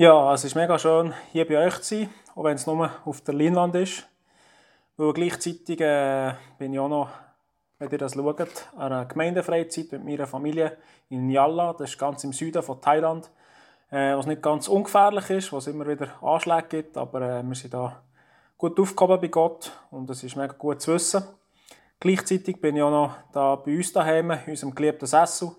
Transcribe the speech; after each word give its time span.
Ja, 0.00 0.32
es 0.32 0.44
ist 0.44 0.54
mega 0.54 0.78
schön, 0.78 1.12
hier 1.30 1.46
bei 1.46 1.58
euch 1.58 1.82
zu 1.82 1.94
sein, 1.94 2.08
auch 2.34 2.44
wenn 2.44 2.54
es 2.54 2.66
nur 2.66 2.90
auf 3.04 3.20
der 3.20 3.34
Leinwand 3.34 3.74
ist. 3.74 4.08
Weil 4.96 5.12
gleichzeitig 5.12 5.78
äh, 5.78 6.32
bin 6.56 6.72
ich 6.72 6.78
auch 6.78 6.88
noch, 6.88 7.10
wenn 7.78 7.90
ihr 7.90 7.98
das 7.98 8.14
schaut, 8.14 8.40
an 8.40 8.80
einer 8.80 9.04
Gemeindefreizeit 9.04 9.92
mit 9.92 10.02
meiner 10.06 10.26
Familie 10.26 10.78
in 11.10 11.26
Nyalla, 11.26 11.74
das 11.74 11.90
ist 11.90 11.98
ganz 11.98 12.24
im 12.24 12.32
Süden 12.32 12.62
von 12.62 12.80
Thailand, 12.80 13.30
äh, 13.90 14.16
was 14.16 14.24
nicht 14.24 14.40
ganz 14.40 14.68
ungefährlich 14.68 15.28
ist, 15.28 15.52
wo 15.52 15.58
es 15.58 15.66
immer 15.66 15.86
wieder 15.86 16.08
Anschläge 16.22 16.68
gibt, 16.68 16.96
aber 16.96 17.20
äh, 17.20 17.42
wir 17.42 17.54
sind 17.54 17.74
da 17.74 18.00
gut 18.56 18.80
aufgehoben 18.80 19.20
bei 19.20 19.28
Gott 19.28 19.70
und 19.90 20.08
das 20.08 20.22
ist 20.22 20.34
mega 20.34 20.54
gut 20.54 20.80
zu 20.80 20.94
wissen. 20.94 21.24
Gleichzeitig 22.00 22.58
bin 22.58 22.74
ich 22.74 22.82
auch 22.82 22.90
noch 22.90 23.16
da 23.34 23.54
bei 23.56 23.76
uns 23.76 23.92
daheim, 23.92 24.30
in 24.30 24.40
unserem 24.46 24.74
geliebten 24.74 25.04
Sessel 25.04 25.50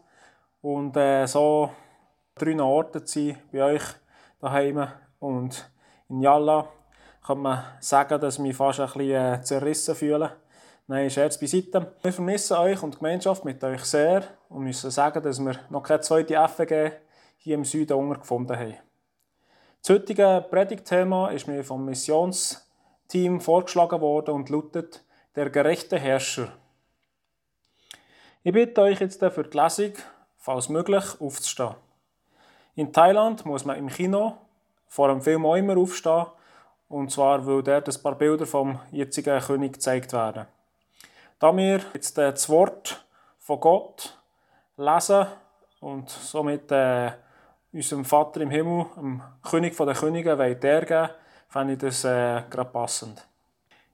und 0.64 0.98
äh, 0.98 1.28
so 1.28 1.70
drei 2.34 2.60
Orten 2.60 3.06
zu 3.06 3.20
sein 3.20 3.38
bei 3.52 3.62
euch 3.62 4.01
daheim 4.42 4.88
und 5.20 5.70
in 6.10 6.22
Yalla 6.22 6.68
kann 7.26 7.40
man 7.40 7.64
sagen, 7.80 8.20
dass 8.20 8.36
ich 8.36 8.42
mich 8.42 8.56
fast 8.56 8.80
ein 8.80 8.88
bisschen 8.88 9.12
äh, 9.12 9.42
zerrissen 9.42 9.96
fühle. 9.96 10.36
Nein, 10.88 11.10
Scherz 11.10 11.40
beiseite. 11.40 11.94
Wir 12.02 12.12
vermissen 12.12 12.58
euch 12.58 12.82
und 12.84 12.96
die 12.96 12.98
Gemeinschaft 12.98 13.46
mit 13.46 13.64
euch 13.64 13.84
sehr 13.86 14.24
und 14.50 14.64
müssen 14.64 14.92
sagen, 14.92 15.24
dass 15.24 15.40
wir 15.40 15.56
noch 15.70 15.84
keine 15.84 16.02
zweite 16.02 16.36
FG 16.50 16.92
hier 17.38 17.56
im 17.56 17.64
Süden 17.64 17.94
untergefunden 17.94 18.58
haben. 18.58 18.78
Das 19.82 19.92
heutige 19.92 20.46
Predigtthema 20.50 21.30
ist 21.30 21.48
mir 21.48 21.64
vom 21.64 21.86
Missionsteam 21.86 23.40
vorgeschlagen 23.40 24.02
worden 24.02 24.36
und 24.36 24.50
lautet 24.50 25.04
der 25.36 25.50
gerechte 25.50 25.98
Herrscher. 25.98 26.52
Ich 28.44 28.54
bitte 28.54 28.82
euch 28.82 29.00
jetzt 29.00 29.24
für 29.24 29.44
die 29.44 29.58
Lesung, 29.58 29.94
falls 30.38 30.68
möglich, 30.68 31.04
aufzustehen. 31.20 31.76
In 32.76 32.94
Thailand 32.94 33.46
muss 33.46 33.66
man 33.66 33.78
im 33.78 33.90
Kino 33.90 34.38
vor 34.88 35.10
einem 35.10 35.22
Film 35.22 35.46
auch 35.46 35.56
immer 35.56 35.78
aufstehen, 35.78 36.26
und 36.90 37.12
zwar, 37.12 37.46
weil 37.46 37.64
dort 37.64 37.88
ein 37.88 38.04
paar 38.04 38.16
Bilder 38.16 38.46
vom 38.46 38.80
jetzigen 38.92 39.40
König 39.40 39.74
gezeigt 39.74 40.12
werden. 40.14 40.46
Da 41.40 41.56
wir 41.56 41.82
jetzt 41.94 42.18
äh, 42.18 42.32
das 42.32 42.50
Wort 42.50 43.06
von 43.40 43.60
Gott 43.60 44.18
lesen 44.78 45.26
und 45.80 46.10
somit 46.10 46.72
äh, 46.72 47.12
unserem 47.74 48.06
Vater 48.06 48.42
im 48.42 48.50
Himmel, 48.50 48.86
dem 48.98 49.22
König 49.42 49.76
der 49.76 49.94
Könige, 49.94 50.32
ergeben 50.32 51.10
fände 51.48 51.74
ich 51.74 51.80
das 51.80 52.04
äh, 52.06 52.44
gerade 52.50 52.70
passend. 52.70 53.28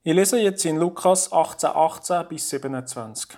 Ich 0.04 0.14
lese 0.14 0.40
jetzt 0.40 0.66
in 0.66 0.78
Lukas 0.78 1.32
18, 1.32 1.70
18 1.74 2.28
bis 2.28 2.50
27. 2.50 3.38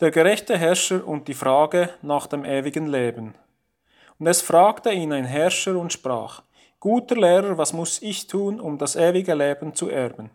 Der 0.00 0.10
gerechte 0.10 0.56
Herrscher 0.56 1.06
und 1.06 1.28
die 1.28 1.34
Frage 1.34 1.90
nach 2.00 2.26
dem 2.26 2.46
ewigen 2.46 2.86
Leben. 2.86 3.34
Und 4.18 4.28
es 4.28 4.40
fragte 4.40 4.90
ihn 4.92 5.12
ein 5.12 5.26
Herrscher 5.26 5.76
und 5.76 5.92
sprach, 5.92 6.40
Guter 6.78 7.16
Lehrer, 7.16 7.58
was 7.58 7.74
muss 7.74 8.00
ich 8.00 8.26
tun, 8.26 8.60
um 8.60 8.78
das 8.78 8.96
ewige 8.96 9.34
Leben 9.34 9.74
zu 9.74 9.90
erben? 9.90 10.30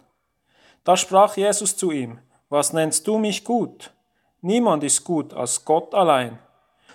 Da 0.84 0.96
sprach 0.96 1.36
Jesus 1.36 1.76
zu 1.76 1.90
ihm, 1.90 2.20
Was 2.48 2.74
nennst 2.74 3.08
du 3.08 3.18
mich 3.18 3.44
gut? 3.44 3.92
Niemand 4.42 4.84
ist 4.84 5.04
gut 5.04 5.34
als 5.34 5.66
Gott 5.66 5.96
allein. 5.96 6.38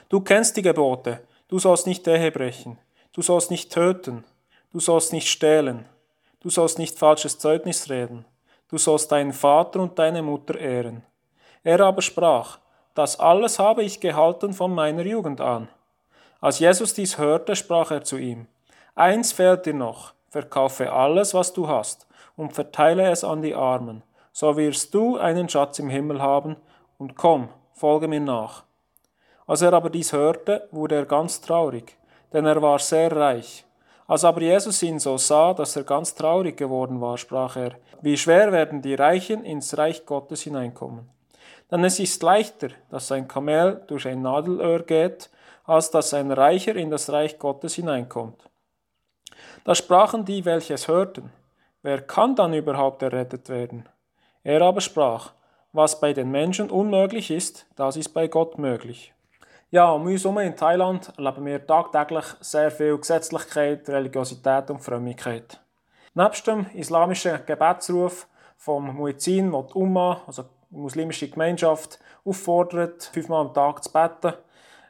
Du 0.09 0.20
kennst 0.20 0.56
die 0.56 0.62
Gebote, 0.62 1.26
du 1.48 1.59
sollst 1.59 1.88
nicht 1.88 2.06
Ehe 2.06 2.30
brechen, 2.30 2.78
du 3.12 3.20
sollst 3.20 3.50
nicht 3.50 3.72
töten, 3.72 4.22
du 4.72 4.78
sollst 4.78 5.12
nicht 5.12 5.26
stehlen, 5.26 5.86
du 6.38 6.50
sollst 6.50 6.78
nicht 6.78 6.97
falsches 6.97 7.36
Zeugnis 7.36 7.91
reden, 7.91 8.25
du 8.69 8.78
sollst 8.78 9.10
deinen 9.10 9.32
Vater 9.32 9.80
und 9.80 9.98
deine 9.98 10.22
Mutter 10.22 10.56
ehren. 10.56 11.03
Er 11.62 11.81
aber 11.81 12.03
sprach, 12.03 12.59
das 12.94 13.21
alles 13.21 13.59
habe 13.59 13.82
ich 13.82 14.00
gehalten 14.00 14.53
von 14.53 14.75
meiner 14.75 15.03
Jugend 15.03 15.41
an. 15.41 15.69
Als 16.41 16.59
Jesus 16.59 16.94
dies 16.94 17.19
hörte, 17.19 17.54
sprach 17.54 17.91
er 17.91 18.03
zu 18.03 18.16
ihm, 18.16 18.47
Eins 18.94 19.32
fehlt 19.32 19.66
dir 19.66 19.75
noch, 19.75 20.15
verkaufe 20.31 20.93
alles, 20.93 21.34
was 21.34 21.53
du 21.53 21.69
hast, 21.69 22.06
und 22.37 22.54
verteile 22.54 23.10
es 23.10 23.25
an 23.25 23.43
die 23.43 23.54
Armen, 23.54 24.03
so 24.32 24.56
wirst 24.56 24.94
du 24.94 25.19
einen 25.19 25.48
Schatz 25.48 25.78
im 25.78 25.91
Himmel 25.91 26.22
haben, 26.22 26.56
und 26.98 27.16
komm, 27.16 27.48
folge 27.72 28.09
mir 28.09 28.21
nach. 28.21 28.65
Als 29.47 29.62
er 29.62 29.72
aber 29.72 29.91
dies 29.91 30.12
hörte, 30.12 30.69
wurde 30.71 30.94
er 30.94 31.06
ganz 31.06 31.41
traurig, 31.41 31.97
denn 32.32 32.47
er 32.47 32.62
war 32.62 32.78
sehr 32.78 33.15
reich. 33.15 33.65
Als 34.06 34.25
aber 34.25 34.41
Jesus 34.41 34.82
ihn 34.82 34.98
so 34.98 35.19
sah, 35.19 35.54
dass 35.54 35.77
er 35.77 35.84
ganz 35.84 36.15
traurig 36.15 36.56
geworden 36.56 37.00
war, 37.00 37.19
sprach 37.19 37.56
er, 37.56 37.72
wie 38.00 38.16
schwer 38.16 38.50
werden 38.50 38.82
die 38.82 38.94
Reichen 38.94 39.44
ins 39.44 39.77
Reich 39.77 40.06
Gottes 40.06 40.42
hineinkommen. 40.42 41.09
Denn 41.70 41.84
es 41.84 41.98
ist 41.98 42.22
leichter, 42.22 42.69
dass 42.91 43.12
ein 43.12 43.28
Kamel 43.28 43.82
durch 43.86 44.06
ein 44.06 44.22
Nadelöhr 44.22 44.82
geht, 44.82 45.31
als 45.64 45.91
dass 45.91 46.14
ein 46.14 46.32
Reicher 46.32 46.75
in 46.75 46.91
das 46.91 47.10
Reich 47.10 47.38
Gottes 47.38 47.75
hineinkommt. 47.75 48.50
Da 49.64 49.75
sprachen 49.75 50.25
die, 50.25 50.44
welche 50.44 50.75
es 50.75 50.88
hörten, 50.88 51.30
wer 51.82 52.00
kann 52.00 52.34
dann 52.34 52.54
überhaupt 52.54 53.03
errettet 53.03 53.48
werden? 53.48 53.88
Er 54.42 54.62
aber 54.62 54.80
sprach, 54.80 55.32
was 55.72 56.00
bei 56.00 56.12
den 56.12 56.30
Menschen 56.30 56.70
unmöglich 56.70 57.30
ist, 57.30 57.66
das 57.76 57.97
ist 57.97 58.09
bei 58.09 58.26
Gott 58.26 58.59
möglich. 58.59 59.12
Ja, 59.70 59.92
um 59.92 60.06
uns 60.06 60.25
herum 60.25 60.38
in 60.38 60.56
Thailand 60.56 61.12
erleben 61.16 61.47
wir 61.47 61.64
tagtäglich 61.64 62.25
sehr 62.41 62.72
viel 62.72 62.98
Gesetzlichkeit, 62.98 63.88
Religiosität 63.88 64.69
und 64.70 64.80
Frömmigkeit. 64.80 65.60
Nebst 66.14 66.47
dem 66.48 66.66
islamischen 66.75 67.38
Gebetsruf 67.47 68.26
vom 68.56 68.97
Muezzin, 68.97 69.53
wo 69.53 69.62
die 69.62 69.75
Umma, 69.75 70.22
also 70.26 70.44
die 70.70 70.76
muslimische 70.76 71.28
Gemeinschaft 71.28 71.98
auffordert, 72.25 73.10
fünfmal 73.12 73.47
am 73.47 73.54
Tag 73.54 73.82
zu 73.82 73.92
beten, 73.92 74.34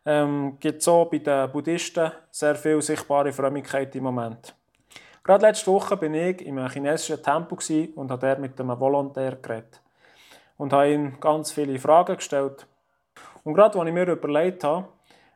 ähm, 0.07 0.57
gibt 0.61 0.87
auch 0.89 1.07
bei 1.07 1.19
den 1.19 1.51
Buddhisten 1.51 2.13
sehr 2.31 2.55
viel 2.55 2.81
sichtbare 2.81 3.33
Frömmigkeit 3.33 3.95
im 3.97 4.05
Moment. 4.05 4.55
Gerade 5.23 5.47
letzte 5.47 5.71
Woche 5.71 5.97
bin 5.97 6.15
ich 6.15 6.45
in 6.45 6.59
einem 6.59 6.71
chinesischen 6.71 7.23
Tempel 7.23 7.59
und 7.95 8.11
habe 8.11 8.27
dort 8.27 8.41
mit 8.41 8.59
einem 8.61 8.79
Volontär 8.81 9.37
geredet. 9.37 9.81
Und 10.57 10.73
habe 10.73 10.93
ihm 10.93 11.21
ganz 11.21 11.53
viele 11.53 11.79
Fragen 11.79 12.17
gestellt. 12.17 12.67
Und 13.45 13.55
gerade 13.55 13.79
als 13.79 13.89
ich 13.89 13.95
mir 13.95 14.09
überlegt 14.09 14.65
habe, 14.65 14.89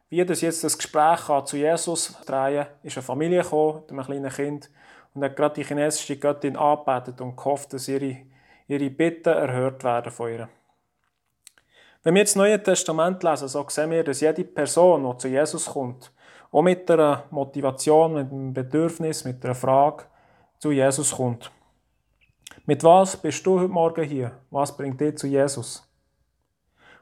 wie 0.08 0.24
das 0.24 0.40
jetzt 0.42 0.64
das 0.64 0.76
Gespräch 0.76 1.20
zu 1.44 1.56
Jesus 1.56 2.18
drehen 2.26 2.64
kann, 2.64 2.66
ist 2.82 2.96
eine 2.96 3.02
Familie 3.02 3.42
gekommen, 3.42 3.82
mit 3.82 3.90
einem 3.90 4.04
kleinen 4.04 4.30
Kind 4.30 4.70
und 5.14 5.24
hat 5.24 5.36
gerade 5.36 5.54
die 5.54 5.64
chinesische 5.64 6.16
Göttin 6.16 6.56
angebetet 6.56 7.20
und 7.20 7.36
gehofft, 7.36 7.72
dass 7.72 7.88
ihre 7.88 8.18
ihre 8.66 8.90
Bitten 8.90 9.28
erhört 9.32 9.84
werden 9.84 10.12
von 10.12 10.30
ihr. 10.30 10.48
Wenn 12.02 12.14
wir 12.14 12.24
das 12.24 12.36
Neue 12.36 12.62
Testament 12.62 13.22
lesen, 13.22 13.48
so 13.48 13.64
sehen 13.68 13.90
wir, 13.90 14.04
dass 14.04 14.20
jede 14.20 14.44
Person, 14.44 15.10
die 15.10 15.18
zu 15.18 15.28
Jesus 15.28 15.66
kommt, 15.66 16.12
auch 16.52 16.62
mit 16.62 16.90
einer 16.90 17.24
Motivation, 17.30 18.14
mit 18.14 18.30
einem 18.30 18.52
Bedürfnis, 18.52 19.24
mit 19.24 19.44
einer 19.44 19.54
Frage 19.54 20.04
zu 20.58 20.70
Jesus 20.70 21.12
kommt. 21.12 21.50
Mit 22.66 22.84
was 22.84 23.16
bist 23.16 23.44
du 23.46 23.58
heute 23.58 23.68
Morgen 23.68 24.04
hier? 24.04 24.32
Was 24.50 24.76
bringt 24.76 25.00
dich 25.00 25.16
zu 25.16 25.26
Jesus? 25.26 25.82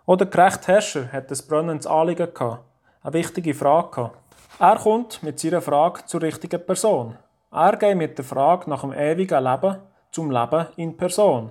Oder 0.07 0.25
der 0.25 0.33
gerechte 0.33 0.73
Herrscher 0.73 1.13
hat 1.13 1.31
ein 1.31 1.39
brennendes 1.49 1.87
Anliegen 1.87 2.33
gehabt, 2.33 2.65
eine 3.03 3.13
wichtige 3.13 3.55
Frage 3.55 3.91
gehabt. 3.91 4.19
Er 4.59 4.77
kommt 4.77 5.23
mit 5.23 5.39
seiner 5.39 5.61
Frage 5.61 6.05
zur 6.07 6.23
richtigen 6.23 6.65
Person. 6.65 7.17
Er 7.51 7.77
geht 7.77 7.97
mit 7.97 8.17
der 8.17 8.25
Frage 8.25 8.71
nach 8.71 8.81
dem 8.81 8.93
ewigen 8.93 9.43
Leben 9.43 9.77
zum 10.13 10.31
Leben 10.31 10.67
in 10.77 10.97
Person, 10.97 11.51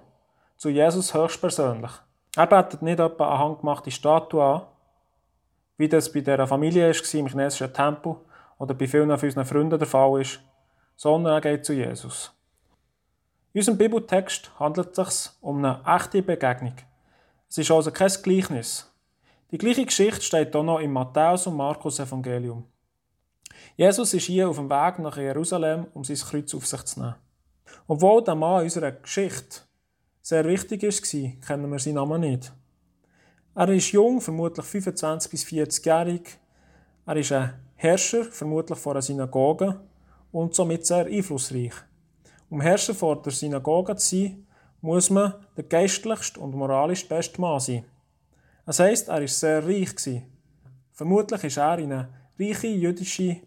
zu 0.56 0.70
Jesus 0.70 1.14
höchstpersönlich. 1.14 1.92
Er 2.36 2.48
betet 2.48 2.82
nicht 2.82 3.00
etwa 3.00 3.30
eine 3.30 3.40
handgemachte 3.40 3.92
Statue 3.92 4.44
an, 4.44 4.62
wie 5.78 5.90
das 5.90 6.14
bei 6.14 6.22
dieser 6.22 6.48
Familie 6.48 6.94
war 6.94 7.20
im 7.20 7.28
chinesischen 7.28 7.74
Tempel 7.74 8.16
oder 8.60 8.76
bei 8.76 8.88
vielen 8.88 9.18
von 9.18 9.28
unseren 9.28 9.46
Freunden 9.46 9.80
der 9.80 9.88
Fall 9.88 10.22
ist, 10.22 10.40
sondern 10.96 11.34
er 11.34 11.42
geht 11.42 11.66
zu 11.66 11.74
Jesus. 11.74 12.32
In 13.54 13.60
unserem 13.60 13.80
Bibeltext 13.80 14.52
handelt 14.60 14.98
es 14.98 15.24
sich 15.24 15.32
um 15.42 15.66
eine 15.66 15.82
echte 15.86 16.22
Begegnung. 16.22 16.76
Es 17.50 17.58
ist 17.58 17.72
also 17.72 17.92
kein 17.92 18.12
Gleichnis. 18.22 18.90
Die 19.50 19.58
gleiche 19.58 19.86
Geschichte 19.86 20.22
steht 20.22 20.56
auch 20.56 20.64
noch 20.64 20.80
im 20.80 20.94
Matthäus- 20.94 21.48
und 21.48 21.58
Markus-Evangelium. 21.58 22.64
Jesus 23.76 24.14
ist 24.14 24.26
hier 24.26 24.48
auf 24.48 24.56
dem 24.56 24.70
Weg 24.70 25.00
nach 25.00 25.18
Jerusalem, 25.18 25.88
um 25.94 26.04
sein 26.04 26.16
Kreuz 26.16 26.54
auf 26.54 26.66
sich 26.66 26.84
zu 26.84 27.00
nehmen. 27.02 27.16
Obwohl 27.88 28.24
der 28.24 28.36
Mann 28.36 28.64
unserer 28.64 28.92
Geschichte 28.92 29.62
sehr 30.22 30.46
wichtig 30.46 30.84
war, 30.84 31.48
kennen 31.48 31.72
wir 31.72 31.80
seinen 31.80 31.96
Namen 31.96 32.22
nicht. 32.22 32.54
Er 33.54 33.70
ist 33.70 33.92
jung, 33.92 34.22
vermutlich 34.22 34.66
25 34.66 35.30
bis 35.32 35.44
40 35.44 35.86
jährig. 35.86 36.40
Er 37.06 37.16
ist 37.18 37.32
ein 37.32 37.54
Herrscher, 37.76 38.24
vermutlich 38.24 38.80
vor 38.80 38.94
einer 38.94 39.02
Synagoge 39.02 39.80
und 40.32 40.56
somit 40.56 40.86
sehr 40.86 41.06
einflussreich. 41.06 41.74
Um 42.50 42.62
Herrscher 42.62 42.94
vor 42.94 43.22
der 43.22 43.32
Synagoge 43.32 43.96
zu 43.96 44.16
sein, 44.16 44.48
muss 44.82 45.10
man 45.10 45.34
der 45.58 45.66
geistlichste 45.66 46.40
und 46.40 46.56
moralisch 46.56 47.08
beste 47.08 47.42
Mann 47.42 47.60
sein. 47.60 47.86
Das 48.66 48.80
heisst, 48.80 49.10
er 49.10 49.20
war 49.20 49.28
sehr 49.28 49.66
reich. 49.66 50.22
Vermutlich 50.92 51.44
ist 51.44 51.58
er 51.58 51.80
in 51.80 51.92
eine 51.92 52.10
reiche 52.40 52.68
jüdische 52.68 53.38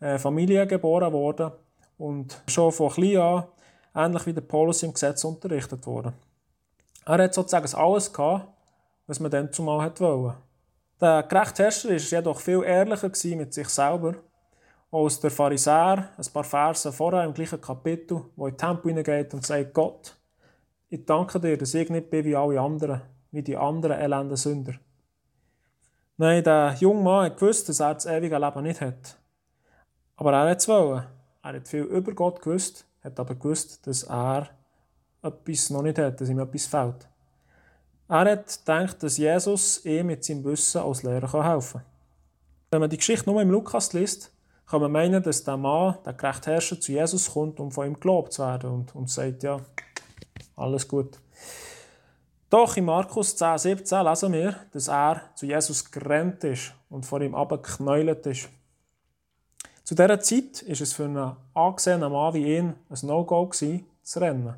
äh, 0.00 0.18
Familie 0.18 0.66
geboren 0.66 1.12
worden 1.12 1.52
und 1.98 2.42
schon 2.48 2.72
von 2.72 2.90
klein 2.90 3.16
an 3.18 3.44
ähnlich 3.94 4.26
wie 4.26 4.32
der 4.32 4.40
Paulus 4.40 4.82
im 4.82 4.92
Gesetz 4.92 5.24
unterrichtet 5.24 5.86
wurde. 5.86 6.12
Er 7.06 7.18
hat 7.18 7.34
sozusagen 7.34 7.74
alles 7.74 8.12
gehabt, 8.12 8.48
was 9.06 9.20
man 9.20 9.30
dann 9.30 9.52
zumal 9.52 9.92
wollte. 9.98 10.36
Der 11.00 11.22
gerechte 11.24 11.64
Herrscher 11.64 11.90
war 11.90 11.96
jedoch 11.96 12.40
viel 12.40 12.62
ehrlicher 12.62 13.10
mit 13.36 13.52
sich 13.52 13.68
selber 13.68 14.14
als 14.90 15.18
der 15.18 15.30
Pharisäer, 15.30 16.08
ein 16.16 16.32
paar 16.32 16.44
Verse 16.44 16.92
vorher 16.92 17.24
im 17.24 17.34
gleichen 17.34 17.60
Kapitel, 17.60 18.24
wo 18.36 18.46
in 18.46 18.52
den 18.52 18.58
Tempel 18.58 18.88
hineingeht 18.90 19.34
und 19.34 19.44
sagt, 19.44 19.74
Gott, 19.74 20.16
ich 20.88 21.04
danke 21.04 21.40
dir, 21.40 21.58
dass 21.58 21.74
ich 21.74 21.90
nicht 21.90 22.10
bin 22.10 22.24
wie 22.24 22.36
alle 22.36 22.60
anderen, 22.60 23.02
wie 23.32 23.42
die 23.42 23.56
anderen 23.56 23.98
elenden 23.98 24.36
Sünder. 24.36 24.74
Nein, 26.16 26.44
der 26.44 26.76
junge 26.78 27.02
Mann 27.02 27.26
hat 27.26 27.38
gewusst, 27.38 27.68
dass 27.68 27.80
er 27.80 27.94
das 27.94 28.06
ewige 28.06 28.38
Leben 28.38 28.62
nicht 28.62 28.80
hat. 28.80 29.16
Aber 30.16 30.32
er 30.32 30.50
hat 30.50 30.60
es 30.60 30.68
wollen. 30.68 31.04
Er 31.42 31.54
hat 31.54 31.66
viel 31.66 31.82
über 31.82 32.12
Gott 32.12 32.40
gewusst, 32.40 32.86
hat 33.04 33.20
aber 33.20 33.34
gewusst, 33.34 33.86
dass 33.86 34.02
er 34.04 34.48
etwas 35.22 35.70
noch 35.70 35.82
nicht 35.82 35.98
hat, 35.98 36.20
dass 36.20 36.28
ihm 36.28 36.38
etwas 36.38 36.66
fehlt. 36.66 37.08
Er 38.08 38.30
hat 38.30 38.58
gedacht, 38.58 39.02
dass 39.02 39.16
Jesus 39.16 39.84
ihm 39.84 40.06
mit 40.06 40.24
seinem 40.24 40.44
Wissen 40.44 40.80
als 40.80 41.02
Lehrer 41.02 41.44
helfen 41.44 41.80
kann. 41.80 41.90
Wenn 42.70 42.80
man 42.80 42.90
die 42.90 42.96
Geschichte 42.96 43.30
nur 43.30 43.40
im 43.40 43.50
Lukas 43.50 43.92
liest, 43.92 44.30
kann 44.66 44.80
man 44.80 44.92
meinen, 44.92 45.22
dass 45.22 45.44
der 45.44 45.56
Mann, 45.56 45.96
der 46.04 46.14
gerechte 46.14 46.50
Herrscher, 46.50 46.80
zu 46.80 46.92
Jesus 46.92 47.32
kommt, 47.32 47.60
um 47.60 47.70
von 47.70 47.86
ihm 47.86 48.00
gelobt 48.00 48.32
zu 48.32 48.42
werden 48.42 48.70
und, 48.70 48.94
und 48.94 49.10
sagt, 49.10 49.42
ja, 49.42 49.60
alles 50.56 50.88
gut. 50.88 51.18
Doch 52.50 52.76
in 52.76 52.84
Markus 52.84 53.36
10, 53.36 53.58
17 53.58 54.04
lesen 54.04 54.32
wir, 54.32 54.56
dass 54.72 54.88
er 54.88 55.22
zu 55.34 55.46
Jesus 55.46 55.90
gerannt 55.90 56.44
ist 56.44 56.72
und 56.88 57.04
vor 57.04 57.20
ihm 57.20 57.34
abgeknäult 57.34 58.26
ist. 58.26 58.48
Zu 59.84 59.94
dieser 59.94 60.18
Zeit 60.18 60.64
war 60.66 60.80
es 60.80 60.92
für 60.94 61.04
einen 61.04 61.36
angesehenen 61.52 62.10
Mann 62.10 62.32
wie 62.32 62.56
ihn 62.56 62.74
ein 62.88 63.06
No-Go, 63.06 63.50
zu 63.50 64.18
rennen. 64.18 64.54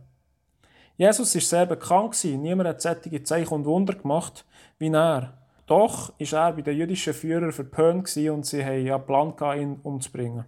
Jesus 0.97 1.35
war 1.35 1.43
sehr 1.43 1.67
bekannt, 1.67 2.23
niemand 2.23 2.69
hat 2.69 2.81
solche 2.81 3.23
Zeichen 3.25 3.53
und 3.53 3.65
Wunder 3.65 3.95
gemacht 3.95 4.45
wie 4.79 4.89
er. 4.89 5.33
Doch 5.67 6.13
war 6.17 6.47
er 6.47 6.53
bei 6.53 6.63
den 6.63 6.77
jüdischen 6.77 7.13
Führern 7.13 7.51
verpönt 7.51 8.17
und 8.17 8.47
sie 8.47 8.65
haben 8.65 8.87
ja 8.87 8.99
Plan 8.99 9.35
ihn 9.59 9.81
umzubringen. 9.83 10.45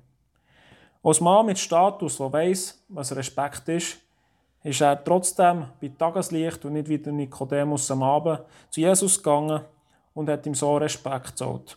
Als 1.02 1.20
Mann 1.20 1.46
mit 1.46 1.58
Status, 1.58 2.18
der 2.18 2.32
weiss, 2.32 2.80
was 2.88 3.16
Respekt 3.16 3.68
ist, 3.68 3.98
ist 4.62 4.80
er 4.80 5.02
trotzdem 5.02 5.66
bei 5.80 5.88
Tageslicht 5.88 6.64
und 6.64 6.74
nicht 6.74 6.88
wie 6.88 6.98
der 6.98 7.12
Nikodemus 7.12 7.90
am 7.90 8.04
Abend 8.04 8.42
zu 8.70 8.80
Jesus 8.80 9.16
gegangen 9.16 9.62
und 10.14 10.28
hat 10.28 10.46
ihm 10.46 10.54
so 10.54 10.76
Respekt 10.76 11.26
gezollt. 11.26 11.76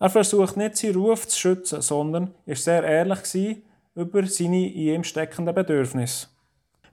Er 0.00 0.10
versucht 0.10 0.56
nicht 0.56 0.76
seinen 0.76 0.96
Ruf 0.96 1.26
zu 1.26 1.38
schützen, 1.38 1.82
sondern 1.82 2.34
ist 2.46 2.64
sehr 2.64 2.84
ehrlich 2.84 3.62
über 3.94 4.24
seine 4.26 4.68
in 4.68 4.94
ihm 4.94 5.04
steckenden 5.04 5.54
Bedürfnisse. 5.54 6.28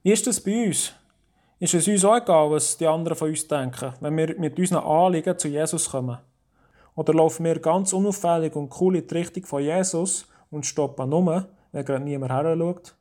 Wie 0.01 0.11
ist 0.11 0.25
das 0.25 0.41
bei 0.41 0.65
uns? 0.67 0.93
Ist 1.59 1.73
es 1.73 1.87
uns 1.87 2.03
auch 2.03 2.17
egal, 2.17 2.49
was 2.49 2.77
die 2.77 2.87
anderen 2.87 3.17
von 3.17 3.29
uns 3.29 3.47
denken, 3.47 3.93
wenn 4.01 4.17
wir 4.17 4.37
mit 4.39 4.57
unseren 4.57 4.83
Anliegen 4.83 5.37
zu 5.37 5.47
Jesus 5.47 5.89
kommen? 5.89 6.17
Oder 6.95 7.13
laufen 7.13 7.45
wir 7.45 7.59
ganz 7.59 7.93
unauffällig 7.93 8.55
und 8.55 8.73
cool 8.81 8.95
in 8.95 9.07
die 9.07 9.13
Richtung 9.13 9.45
von 9.45 9.61
Jesus 9.61 10.27
und 10.49 10.65
stoppen 10.65 11.09
nur, 11.09 11.47
wenn 11.71 11.85
gerade 11.85 12.03
niemand 12.03 12.31
her 12.31 12.55
schaut? 12.57 12.95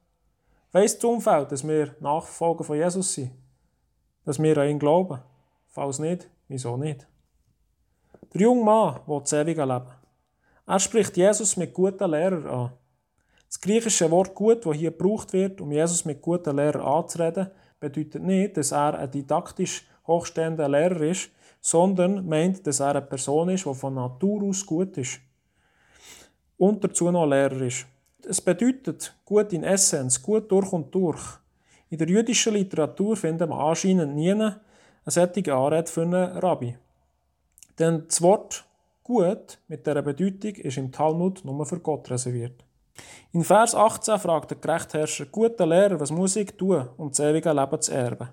Weiss 0.72 0.98
das 0.98 1.04
Umfeld, 1.04 1.50
dass 1.50 1.66
wir 1.66 1.94
Nachfolger 2.00 2.64
von 2.64 2.76
Jesus 2.76 3.14
sind? 3.14 3.30
Dass 4.24 4.42
wir 4.42 4.58
an 4.58 4.68
ihn 4.68 4.78
glauben? 4.78 5.20
Falls 5.68 5.98
nicht, 5.98 6.28
wieso 6.48 6.76
nicht? 6.76 7.06
Der 8.34 8.42
junge 8.42 8.64
Mann 8.64 8.98
will 9.06 9.20
das 9.20 9.32
ewige 9.32 9.64
Leben. 9.64 9.86
Er 10.66 10.80
spricht 10.80 11.16
Jesus 11.16 11.56
mit 11.56 11.72
guten 11.72 12.10
Lehrern 12.10 12.46
an. 12.46 12.72
Das 13.46 13.60
griechische 13.60 14.10
Wort 14.10 14.34
gut, 14.34 14.66
das 14.66 14.74
hier 14.74 14.90
gebraucht 14.90 15.32
wird, 15.32 15.60
um 15.60 15.70
Jesus 15.70 16.04
mit 16.04 16.20
guten 16.20 16.56
Lehrern 16.56 16.82
anzureden, 16.82 17.52
bedeutet 17.78 18.24
nicht, 18.24 18.56
dass 18.56 18.72
er 18.72 18.98
ein 18.98 19.10
didaktisch 19.12 19.86
hochstehender 20.08 20.68
Lehrer 20.68 21.02
ist, 21.02 21.30
sondern 21.60 22.26
meint, 22.26 22.66
dass 22.66 22.80
er 22.80 22.96
eine 22.96 23.02
Person 23.02 23.50
ist, 23.50 23.66
die 23.66 23.74
von 23.74 23.94
Natur 23.94 24.42
aus 24.42 24.66
gut 24.66 24.98
ist. 24.98 25.20
Und 26.56 26.82
dazu 26.82 27.12
noch 27.12 27.26
Lehrer 27.26 27.60
ist. 27.60 27.86
Es 28.28 28.40
bedeutet 28.40 29.14
gut 29.24 29.52
in 29.52 29.62
Essenz, 29.62 30.20
gut 30.20 30.50
durch 30.50 30.72
und 30.72 30.92
durch. 30.92 31.22
In 31.88 31.98
der 31.98 32.08
jüdischen 32.08 32.54
Literatur 32.54 33.16
finden 33.16 33.48
wir 33.48 33.60
anscheinend 33.60 34.16
nie 34.16 34.32
eine 34.32 34.60
solche 35.06 35.54
Anrede 35.54 35.88
für 35.88 36.02
einen 36.02 36.36
Rabbi. 36.38 36.76
Denn 37.78 38.04
das 38.06 38.22
Wort 38.22 38.64
gut 39.02 39.58
mit 39.68 39.86
dieser 39.86 40.02
Bedeutung 40.02 40.54
ist 40.54 40.76
im 40.76 40.92
Talmud 40.92 41.44
nur 41.44 41.66
für 41.66 41.80
Gott 41.80 42.10
reserviert. 42.10 42.64
In 43.32 43.42
Vers 43.42 43.74
18 43.74 44.18
fragt 44.18 44.52
der 44.52 44.58
Gerechtherrscher, 44.58 45.26
guter 45.26 45.66
Lehrer, 45.66 45.98
was 45.98 46.10
muss 46.10 46.36
ich 46.36 46.56
tun, 46.56 46.88
um 46.96 47.08
das 47.08 47.18
ewige 47.20 47.52
Leben 47.52 47.80
zu 47.80 47.92
erben? 47.92 48.28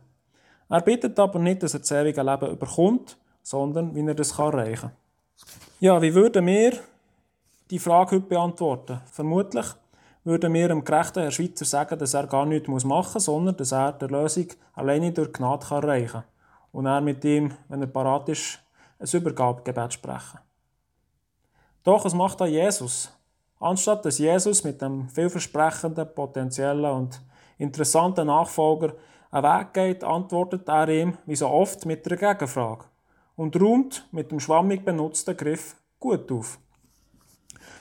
Er 0.69 0.81
bittet 0.81 1.19
aber 1.19 1.39
nicht, 1.39 1.63
dass 1.63 1.73
er 1.73 1.79
das 1.79 1.91
ewige 1.91 2.21
Leben 2.21 2.51
überkommt, 2.51 3.17
sondern 3.41 3.93
wie 3.95 4.05
er 4.05 4.13
das 4.13 4.38
erreichen 4.38 4.81
kann. 4.81 4.91
Ja, 5.79 6.01
wie 6.01 6.13
würden 6.13 6.45
wir 6.45 6.73
die 7.71 7.79
Frage 7.79 8.17
heute 8.17 8.27
beantworten? 8.27 9.01
Vermutlich 9.11 9.65
würden 10.23 10.53
wir 10.53 10.67
dem 10.67 10.83
gerechten 10.83 11.21
Herr 11.23 11.31
Schweizer 11.31 11.65
sagen, 11.65 11.97
dass 11.97 12.13
er 12.13 12.27
gar 12.27 12.45
nichts 12.45 12.69
machen 12.69 13.13
muss, 13.13 13.25
sondern 13.25 13.57
dass 13.57 13.71
er 13.71 13.93
die 13.93 14.05
Lösung 14.05 14.47
alleine 14.73 15.11
durch 15.11 15.33
Gnade 15.33 15.65
erreichen 15.71 16.11
kann. 16.11 16.23
Und 16.71 16.85
er 16.85 17.01
mit 17.01 17.25
ihm, 17.25 17.53
wenn 17.67 17.81
er 17.81 17.88
parat 17.88 18.29
ist, 18.29 18.59
ein 19.01 19.07
Übergabegebet 19.12 19.94
sprechen. 19.94 20.39
Doch, 21.83 22.06
was 22.06 22.13
macht 22.13 22.39
da 22.39 22.45
Jesus? 22.45 23.12
Anstatt 23.59 24.06
dass 24.06 24.18
Jesus 24.18 24.63
mit 24.63 24.81
dem 24.81 25.09
vielversprechenden, 25.09 26.13
potenziellen 26.13 26.92
und 26.92 27.21
interessanten 27.57 28.27
Nachfolger 28.27 28.94
einen 29.31 29.44
Weg 29.44 29.74
geht, 29.74 30.03
antwortet 30.03 30.68
er 30.68 30.89
ihm, 30.89 31.18
wie 31.25 31.36
so 31.36 31.48
oft, 31.48 31.86
mit 31.86 32.06
einer 32.06 32.18
Gegenfrage 32.18 32.86
und 33.36 33.59
räumt 33.59 34.07
mit 34.12 34.31
dem 34.31 34.39
schwammig 34.39 34.83
benutzten 34.83 35.38
Griff 35.38 35.75
gut 36.00 36.31
auf. 36.31 36.59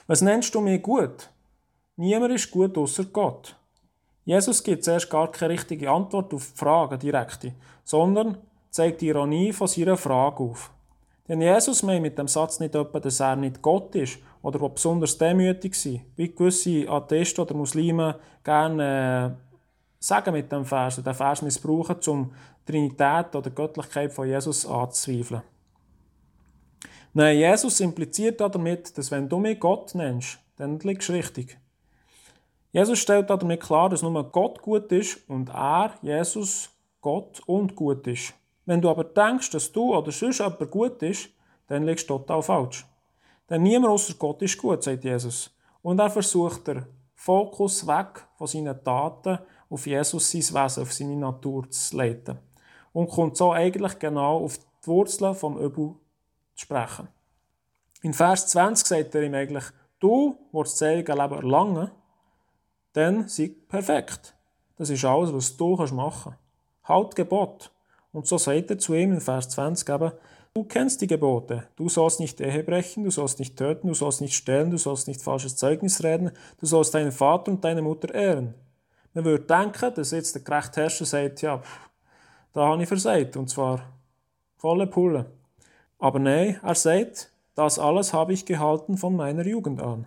Was 0.07 0.21
nennst 0.21 0.53
du 0.55 0.61
mir 0.61 0.79
gut? 0.79 1.29
Niemand 1.95 2.33
ist 2.33 2.51
gut 2.51 2.77
außer 2.77 3.05
Gott. 3.05 3.55
Jesus 4.23 4.63
gibt 4.63 4.83
zuerst 4.83 5.09
gar 5.09 5.31
keine 5.31 5.53
richtige 5.53 5.89
Antwort 5.89 6.33
auf 6.33 6.51
die 6.51 6.57
Frage, 6.57 6.97
direkte, 6.97 7.53
sondern 7.83 8.37
zeigt 8.69 9.01
die 9.01 9.07
Ironie 9.07 9.51
von 9.51 9.67
seiner 9.67 9.97
Frage 9.97 10.43
auf. 10.43 10.71
Denn 11.27 11.41
Jesus 11.41 11.83
meint 11.83 12.01
mit 12.01 12.17
dem 12.17 12.27
Satz 12.27 12.59
nicht 12.59 12.75
etwa, 12.75 12.99
dass 12.99 13.19
er 13.19 13.35
nicht 13.35 13.61
Gott 13.61 13.95
ist 13.95 14.19
oder 14.41 14.67
besonders 14.69 15.17
demütig 15.17 15.75
sind, 15.75 16.01
wie 16.15 16.33
gewisse 16.33 16.89
Atheisten 16.89 17.43
oder 17.43 17.55
Muslime 17.55 18.19
gerne 18.43 19.37
äh, 19.37 19.51
sagen 19.99 20.33
mit 20.33 20.51
dem 20.51 20.65
Vers, 20.65 21.01
den 21.01 21.13
Vers 21.13 21.41
missbrauchen, 21.41 21.97
um 22.07 22.31
die 22.67 22.71
Trinität 22.71 23.35
oder 23.35 23.49
die 23.49 23.55
Göttlichkeit 23.55 24.11
von 24.11 24.27
Jesus 24.27 24.65
anzuzweifeln. 24.65 25.43
Nein, 27.13 27.37
Jesus 27.37 27.79
impliziert 27.81 28.39
damit, 28.39 28.97
dass 28.97 29.11
wenn 29.11 29.27
du 29.27 29.37
mich 29.37 29.59
Gott 29.59 29.93
nennst, 29.95 30.39
dann 30.55 30.79
liegst 30.79 31.09
du 31.09 31.13
richtig. 31.13 31.57
Jesus 32.71 32.99
stellt 32.99 33.29
damit 33.29 33.59
klar, 33.59 33.89
dass 33.89 34.01
nur 34.01 34.31
Gott 34.31 34.61
gut 34.61 34.91
ist 34.93 35.29
und 35.29 35.49
er, 35.49 35.93
Jesus, 36.01 36.69
Gott 37.01 37.41
und 37.45 37.75
gut 37.75 38.07
ist. 38.07 38.33
Wenn 38.65 38.81
du 38.81 38.89
aber 38.89 39.03
denkst, 39.03 39.49
dass 39.51 39.71
du 39.71 39.95
oder 39.95 40.11
sonst 40.11 40.39
jemand 40.39 40.71
gut 40.71 41.01
ist, 41.03 41.29
dann 41.67 41.83
liegst 41.83 42.09
du 42.09 42.17
total 42.17 42.41
falsch. 42.41 42.85
Denn 43.49 43.63
niemand 43.63 43.93
außer 43.93 44.13
Gott 44.15 44.41
ist 44.41 44.57
gut, 44.57 44.83
sagt 44.83 45.03
Jesus. 45.03 45.51
Und 45.81 45.99
er 45.99 46.09
versucht 46.09 46.67
den 46.67 46.85
Fokus 47.15 47.85
weg 47.85 48.25
von 48.35 48.47
seinen 48.47 48.83
Taten 48.83 49.39
auf 49.69 49.85
Jesus, 49.87 50.31
sein 50.31 50.41
Wesen, 50.41 50.83
auf 50.83 50.93
seine 50.93 51.15
Natur 51.15 51.69
zu 51.69 51.97
leiten. 51.97 52.37
Und 52.93 53.09
kommt 53.09 53.37
so 53.37 53.51
eigentlich 53.51 53.97
genau 53.99 54.43
auf 54.43 54.57
die 54.57 54.87
Wurzeln 54.87 55.35
vom 55.35 55.57
Übel 55.57 55.95
zu 56.55 56.65
sprechen. 56.65 57.07
In 58.01 58.13
Vers 58.13 58.47
20 58.47 58.87
sagt 58.87 59.15
er 59.15 59.23
ihm 59.23 59.33
eigentlich, 59.33 59.65
du 59.99 60.35
willst 60.51 60.81
das 60.81 60.89
ewige 60.89 61.13
Leben 61.13 61.35
erlangen, 61.35 61.91
dann 62.93 63.27
sei 63.27 63.51
perfekt. 63.67 64.35
Das 64.75 64.89
ist 64.89 65.05
alles, 65.05 65.31
was 65.33 65.55
du 65.55 65.75
machen 65.75 66.33
kannst. 66.33 66.37
Halt 66.83 67.15
Gebot. 67.15 67.71
Und 68.11 68.27
so 68.27 68.37
sagt 68.37 68.69
er 68.69 68.77
zu 68.77 68.93
ihm 68.93 69.13
in 69.13 69.21
Vers 69.21 69.49
20 69.49 69.87
eben, 69.89 70.11
Du 70.53 70.65
kennst 70.65 70.99
die 70.99 71.07
Gebote. 71.07 71.63
Du 71.77 71.87
sollst 71.87 72.19
nicht 72.19 72.41
Ehe 72.41 72.61
brechen, 72.61 73.05
du 73.05 73.09
sollst 73.09 73.39
nicht 73.39 73.55
töten, 73.55 73.87
du 73.87 73.93
sollst 73.93 74.19
nicht 74.19 74.33
stehlen, 74.33 74.69
du 74.69 74.77
sollst 74.77 75.07
nicht 75.07 75.21
falsches 75.21 75.55
Zeugnis 75.55 76.03
reden, 76.03 76.31
du 76.59 76.65
sollst 76.65 76.93
deinen 76.93 77.13
Vater 77.13 77.53
und 77.53 77.63
deine 77.63 77.81
Mutter 77.81 78.13
ehren. 78.13 78.53
Man 79.13 79.23
würde 79.23 79.45
denken, 79.45 79.93
dass 79.93 80.11
jetzt 80.11 80.35
der 80.35 80.41
gerechte 80.41 80.81
Herrscher 80.81 81.05
sagt, 81.05 81.41
ja, 81.41 81.61
da 82.51 82.67
habe 82.67 82.83
ich 82.83 82.89
versagt, 82.89 83.37
und 83.37 83.49
zwar 83.49 83.93
volle 84.57 84.87
Pulle. 84.87 85.31
Aber 85.99 86.19
nein, 86.19 86.59
er 86.61 86.75
sagt, 86.75 87.31
das 87.55 87.79
alles 87.79 88.11
habe 88.11 88.33
ich 88.33 88.45
gehalten 88.45 88.97
von 88.97 89.15
meiner 89.15 89.45
Jugend 89.45 89.81
an. 89.81 90.05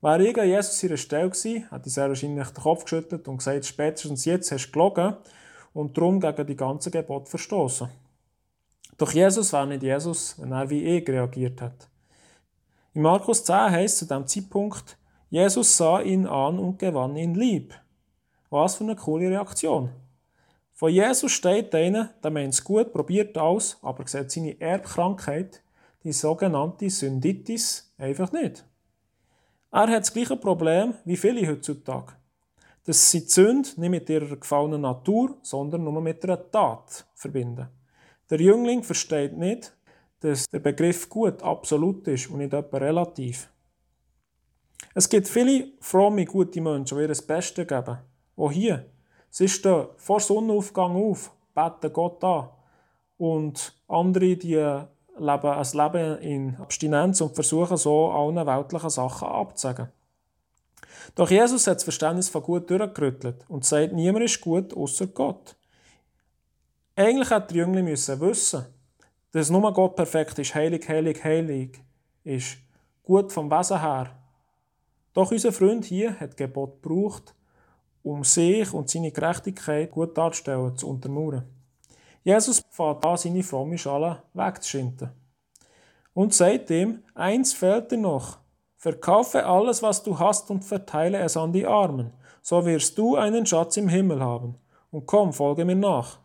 Wäre 0.00 0.26
ich 0.26 0.38
an 0.38 0.48
Jesus 0.48 0.82
ihrer 0.82 0.96
Stelle 0.96 1.28
gewesen, 1.28 1.68
hätte 1.70 1.88
ich 1.88 1.92
sehr 1.92 2.08
wahrscheinlich 2.08 2.48
den 2.48 2.62
Kopf 2.62 2.84
geschüttelt 2.84 3.28
und 3.28 3.38
gesagt, 3.38 3.66
spätestens 3.66 4.24
jetzt 4.24 4.50
hast 4.50 4.68
du 4.68 4.72
gelogen 4.72 5.16
und 5.78 5.96
darum 5.96 6.18
gegen 6.18 6.44
die 6.44 6.56
ganzen 6.56 6.90
Gebote 6.90 7.30
verstoßen. 7.30 7.88
Doch 8.96 9.12
Jesus 9.12 9.52
war 9.52 9.64
nicht 9.64 9.84
Jesus, 9.84 10.34
wenn 10.40 10.50
er 10.50 10.68
wie 10.68 10.82
ich 10.82 11.08
reagiert 11.08 11.62
hat. 11.62 11.88
In 12.94 13.02
Markus 13.02 13.44
10 13.44 13.70
heißt 13.70 13.98
zu 13.98 14.06
dem 14.06 14.26
Zeitpunkt, 14.26 14.98
Jesus 15.30 15.76
sah 15.76 16.00
ihn 16.00 16.26
an 16.26 16.58
und 16.58 16.80
gewann 16.80 17.14
ihn 17.14 17.36
lieb. 17.36 17.74
Was 18.50 18.74
für 18.74 18.82
eine 18.82 18.96
coole 18.96 19.30
Reaktion. 19.30 19.90
Von 20.74 20.90
Jesus 20.90 21.30
steht 21.30 21.72
einer, 21.72 22.10
der 22.24 22.32
meint 22.32 22.54
es 22.54 22.64
gut, 22.64 22.92
probiert 22.92 23.38
aus, 23.38 23.78
aber 23.80 24.04
sieht 24.08 24.32
seine 24.32 24.60
Erbkrankheit, 24.60 25.62
die 26.02 26.12
sogenannte 26.12 26.90
Synditis 26.90 27.94
einfach 27.98 28.32
nicht. 28.32 28.64
Er 29.70 29.82
hat 29.82 30.00
das 30.00 30.12
gleiche 30.12 30.36
Problem 30.36 30.94
wie 31.04 31.16
viele 31.16 31.46
heutzutage. 31.46 32.14
Dass 32.88 33.10
sie 33.10 33.20
die 33.20 33.28
Sünde 33.28 33.68
nicht 33.76 33.90
mit 33.90 34.08
ihrer 34.08 34.34
gefallenen 34.34 34.80
Natur, 34.80 35.36
sondern 35.42 35.84
nur 35.84 36.00
mit 36.00 36.24
einer 36.24 36.50
Tat 36.50 37.04
verbinden. 37.14 37.68
Der 38.30 38.40
Jüngling 38.40 38.82
versteht 38.82 39.36
nicht, 39.36 39.76
dass 40.20 40.48
der 40.48 40.60
Begriff 40.60 41.06
gut 41.10 41.42
absolut 41.42 42.08
ist 42.08 42.30
und 42.30 42.38
nicht 42.38 42.54
etwa 42.54 42.78
relativ. 42.78 43.50
Es 44.94 45.06
gibt 45.06 45.28
viele 45.28 45.72
fromme, 45.80 46.24
gute 46.24 46.62
Menschen, 46.62 46.96
die 46.96 47.02
ihr 47.02 47.08
das 47.08 47.20
Beste 47.20 47.66
geben. 47.66 47.98
Auch 48.38 48.52
hier. 48.52 48.86
Sie 49.28 49.50
stehen 49.50 49.88
vor 49.98 50.20
Sonnenaufgang 50.20 50.96
auf, 50.96 51.30
beten 51.54 51.92
Gott 51.92 52.24
an. 52.24 52.48
Und 53.18 53.78
andere, 53.86 54.34
die 54.34 54.54
leben 54.54 54.86
ein 55.18 55.66
Leben 55.74 56.18
in 56.22 56.56
Abstinenz 56.56 57.20
und 57.20 57.34
versuchen 57.34 57.76
so 57.76 58.10
allen 58.12 58.46
weltlichen 58.46 58.88
Sachen 58.88 59.28
abzusagen. 59.28 59.88
Doch 61.14 61.30
Jesus 61.30 61.66
hat 61.66 61.76
das 61.76 61.84
Verständnis 61.84 62.28
von 62.28 62.42
gut 62.42 62.70
durchgerüttelt 62.70 63.44
und 63.48 63.64
sagt, 63.64 63.92
niemand 63.92 64.24
ist 64.24 64.40
gut 64.40 64.74
außer 64.74 65.06
Gott. 65.08 65.56
Eigentlich 66.96 67.30
hätte 67.30 67.54
der 67.54 67.64
Jüngling 67.64 67.84
müssen 67.84 68.20
wissen, 68.20 68.66
dass 69.32 69.50
nur 69.50 69.72
Gott 69.72 69.96
perfekt 69.96 70.38
ist, 70.38 70.54
heilig, 70.54 70.88
heilig, 70.88 71.22
heilig 71.22 71.80
ist, 72.24 72.58
gut 73.02 73.32
vom 73.32 73.50
Wesen 73.50 73.80
her. 73.80 74.16
Doch 75.12 75.30
unser 75.30 75.52
Freund 75.52 75.84
hier 75.84 76.18
hat 76.18 76.36
Gebot 76.36 76.82
gebraucht, 76.82 77.34
um 78.02 78.24
sich 78.24 78.72
und 78.72 78.88
seine 78.88 79.12
Gerechtigkeit 79.12 79.90
gut 79.90 80.16
darzustellen, 80.16 80.76
zu 80.76 80.88
untermauern. 80.88 81.44
Jesus 82.22 82.64
fährt 82.70 83.04
an, 83.04 83.16
seine 83.16 83.42
fromme 83.42 83.78
Schale 83.78 84.22
wegzuschinden. 84.34 85.10
Und 86.14 86.34
sagt 86.34 86.70
ihm, 86.70 87.02
eins 87.14 87.52
fehlt 87.52 87.92
dir 87.92 87.98
noch. 87.98 88.38
Verkaufe 88.80 89.44
alles, 89.44 89.82
was 89.82 90.04
du 90.04 90.20
hast 90.20 90.50
und 90.52 90.64
verteile 90.64 91.18
es 91.18 91.36
an 91.36 91.52
die 91.52 91.66
Armen. 91.66 92.12
So 92.42 92.64
wirst 92.64 92.96
du 92.96 93.16
einen 93.16 93.44
Schatz 93.44 93.76
im 93.76 93.88
Himmel 93.88 94.22
haben. 94.22 94.54
Und 94.92 95.04
komm, 95.04 95.32
folge 95.32 95.64
mir 95.64 95.74
nach. 95.74 96.20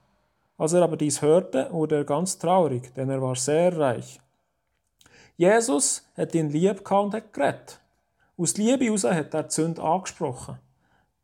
Als 0.56 0.74
er 0.74 0.84
aber 0.84 0.96
dies 0.96 1.24
hörte, 1.24 1.68
wurde 1.72 1.96
er 1.96 2.04
ganz 2.04 2.38
traurig, 2.38 2.94
denn 2.94 3.10
er 3.10 3.24
war 3.24 3.36
sehr 3.36 3.76
reich. 3.76 4.22
Jesus 5.36 6.08
hat 6.16 6.36
ihn 6.36 6.52
lieb 6.52 6.86
gehabt 6.86 7.06
und 7.06 7.14
hat 7.16 7.34
geredet. 7.34 7.80
Aus 8.38 8.56
Liebe 8.56 8.86
heraus 8.86 9.04
hat 9.04 9.34
er 9.34 9.44
die 9.44 9.52
Sünde 9.52 9.82
angesprochen. 9.82 10.60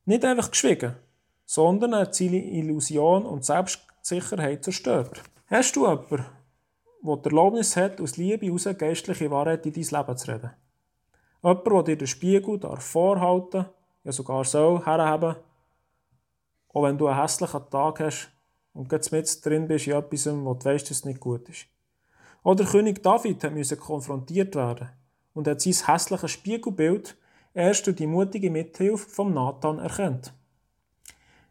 Nicht 0.05 0.25
einfach 0.25 0.49
geschwiegen, 0.49 0.95
sondern 1.45 1.93
er 1.93 1.99
hat 1.99 2.15
seine 2.15 2.43
Illusion 2.43 3.23
und 3.27 3.45
Selbstsicherheit 3.45 4.63
zerstört. 4.63 5.21
Hast 5.45 5.75
du 5.75 5.81
jemanden, 5.81 6.25
der 7.03 7.17
die 7.17 7.29
Erlaubnis 7.29 7.75
hat, 7.75 8.01
aus 8.01 8.17
Liebe 8.17 8.47
heraus 8.47 8.67
geistliche 8.79 9.29
Wahrheit 9.29 9.67
in 9.67 9.73
dein 9.73 9.83
Leben 9.83 10.17
zu 10.17 10.31
reden? 10.31 10.49
Jemand, 11.41 11.65
der 11.65 11.83
dir 11.83 11.97
den 11.97 12.07
Spiegel 12.07 12.59
darf 12.59 12.83
vorhalten 12.83 13.65
ja 14.03 14.11
sogar 14.11 14.43
so 14.43 14.83
herhaben, 14.85 15.35
auch 16.69 16.83
wenn 16.83 16.97
du 16.97 17.07
einen 17.07 17.21
hässlichen 17.21 17.69
Tag 17.69 17.99
hast 17.99 18.31
und 18.73 18.91
jetzt 18.91 19.11
mit 19.11 19.45
drin 19.45 19.67
bist 19.67 19.87
in 19.87 19.93
etwas, 19.93 20.25
wo 20.27 20.53
du 20.53 20.65
weißt, 20.65 20.89
dass 20.89 20.97
es 20.97 21.05
nicht 21.05 21.19
gut 21.19 21.47
ist. 21.49 21.65
Oder 22.43 22.65
König 22.65 23.03
David 23.03 23.43
musste 23.51 23.77
konfrontiert 23.77 24.55
werden 24.55 24.89
und 25.33 25.47
hat 25.47 25.61
sein 25.61 25.73
hässliches 25.73 26.31
Spiegelbild 26.31 27.17
erst 27.53 27.87
durch 27.87 27.97
die 27.97 28.07
mutige 28.07 28.49
Mithilfe 28.49 29.09
vom 29.09 29.33
Nathan 29.33 29.79
erkennt. 29.79 30.33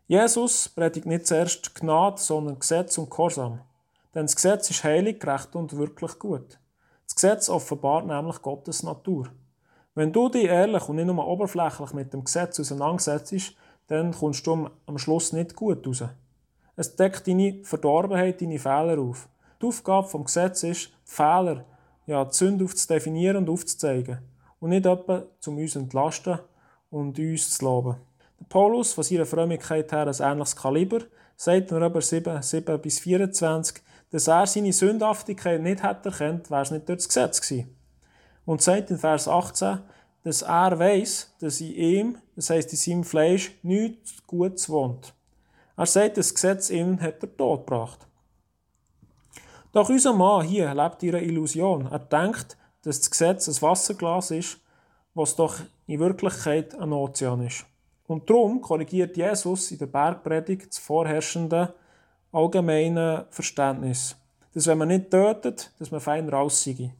Jesus 0.07 0.71
predigt 0.71 1.04
nicht 1.04 1.26
zuerst 1.26 1.75
Gnade, 1.75 2.18
sondern 2.18 2.59
Gesetz 2.59 2.97
und 2.97 3.11
Gehorsam. 3.11 3.61
Denn 4.14 4.25
das 4.25 4.37
Gesetz 4.37 4.71
ist 4.71 4.83
heilig, 4.83 5.21
gerecht 5.21 5.54
und 5.54 5.76
wirklich 5.76 6.18
gut. 6.18 6.59
Das 7.04 7.14
Gesetz 7.14 7.50
offenbart 7.50 8.07
nämlich 8.07 8.40
Gottes 8.40 8.83
Natur. 8.83 9.28
Wenn 9.99 10.12
du 10.12 10.28
dich 10.28 10.45
ehrlich 10.45 10.88
und 10.88 10.95
nicht 10.95 11.07
nur 11.07 11.26
oberflächlich 11.26 11.93
mit 11.93 12.12
dem 12.12 12.23
Gesetz 12.23 12.61
auseinandersetzt, 12.61 13.57
dann 13.88 14.12
kommst 14.12 14.47
du 14.47 14.71
am 14.87 14.97
Schluss 14.97 15.33
nicht 15.33 15.57
gut 15.57 15.85
raus. 15.85 16.05
Es 16.76 16.95
deckt 16.95 17.26
deine 17.26 17.64
Verdorbenheit, 17.64 18.40
deine 18.40 18.61
Fehler 18.61 19.00
auf. 19.00 19.28
Die 19.61 19.67
Aufgabe 19.67 20.07
vom 20.07 20.23
Gesetz 20.23 20.62
ist, 20.62 20.87
die 20.87 20.93
Fehler, 21.02 21.64
ja, 22.07 22.25
die 22.25 22.33
Sünde 22.33 22.64
aufzudefinieren 22.64 23.38
und 23.38 23.50
aufzuzeigen. 23.50 24.19
Und 24.61 24.71
nicht 24.71 24.87
etwa, 24.87 25.25
um 25.49 25.57
uns 25.57 25.73
zu 25.73 25.81
entlasten 25.81 26.38
und 26.90 27.19
uns 27.19 27.59
zu 27.59 27.64
loben. 27.64 27.97
Der 28.38 28.47
Paulus, 28.49 28.93
von 28.93 29.02
seiner 29.02 29.26
Frömmigkeit 29.26 29.90
her 29.90 30.07
ein 30.07 30.14
ähnliches 30.33 30.55
Kaliber, 30.55 31.00
sagt 31.35 31.73
in 31.73 31.76
Römer 31.76 32.02
7, 32.02 32.40
7 32.40 32.81
bis 32.81 33.00
24, 33.00 33.83
dass 34.12 34.28
er 34.28 34.47
seine 34.47 34.73
Sündhaftigkeit 34.73 35.61
nicht 35.61 35.83
hätte 35.83 36.11
erkannt, 36.11 36.52
wäre 36.52 36.62
es 36.62 36.71
nicht 36.71 36.88
durch 36.88 36.99
das 36.99 37.09
Gesetz 37.09 37.40
gewesen. 37.40 37.77
Und 38.49 38.62
sagt 38.62 38.90
in 38.90 38.97
Vers 38.97 39.28
18, 39.28 39.81
dass 40.25 40.40
er 40.40 40.78
weiß, 40.78 41.35
dass 41.38 41.61
in 41.61 41.75
ihm, 41.75 42.19
das 42.35 42.49
heisst 42.49 42.73
in 42.73 42.78
seinem 42.78 43.05
Fleisch, 43.05 43.52
nichts 43.62 44.26
Gutes 44.26 44.71
wohnt. 44.71 45.12
Er 45.76 45.85
sagt, 45.85 46.17
das 46.17 46.33
Gesetz 46.33 46.71
ihn 46.71 46.99
hat 46.99 47.23
er 47.23 47.37
Tod 47.37 47.67
gebracht. 47.67 48.07
Doch 49.73 49.90
unser 49.90 50.14
Mann 50.14 50.47
hier 50.47 50.75
lebt 50.75 51.02
in 51.02 51.11
einer 51.11 51.23
Illusion. 51.23 51.88
Er 51.90 51.99
denkt, 51.99 52.57
dass 52.85 53.00
das 53.00 53.11
Gesetz 53.11 53.49
ein 53.49 53.61
Wasserglas 53.61 54.31
ist, 54.31 54.59
was 55.12 55.37
doch 55.37 55.57
in 55.87 56.00
Wirklichkeit 56.00 56.75
ein 56.75 56.95
Ozean 56.95 57.47
ist. 57.47 57.67
Und 58.07 58.31
darum 58.31 58.62
korrigiert 58.62 59.19
Jesus 59.19 59.71
in 59.73 59.78
der 59.78 59.88
Bergpredigt 59.88 60.71
das 60.71 60.78
vorherrschende 60.78 61.75
allgemeine 62.33 63.26
Verständnis, 63.28 64.17
dass 64.55 64.67
wenn 64.67 64.78
man 64.78 64.88
nicht 64.88 65.11
tötet, 65.11 65.71
dass 65.78 65.90
man 65.90 66.00
fein 66.00 66.31
raus 66.31 66.64
sei. 66.64 66.95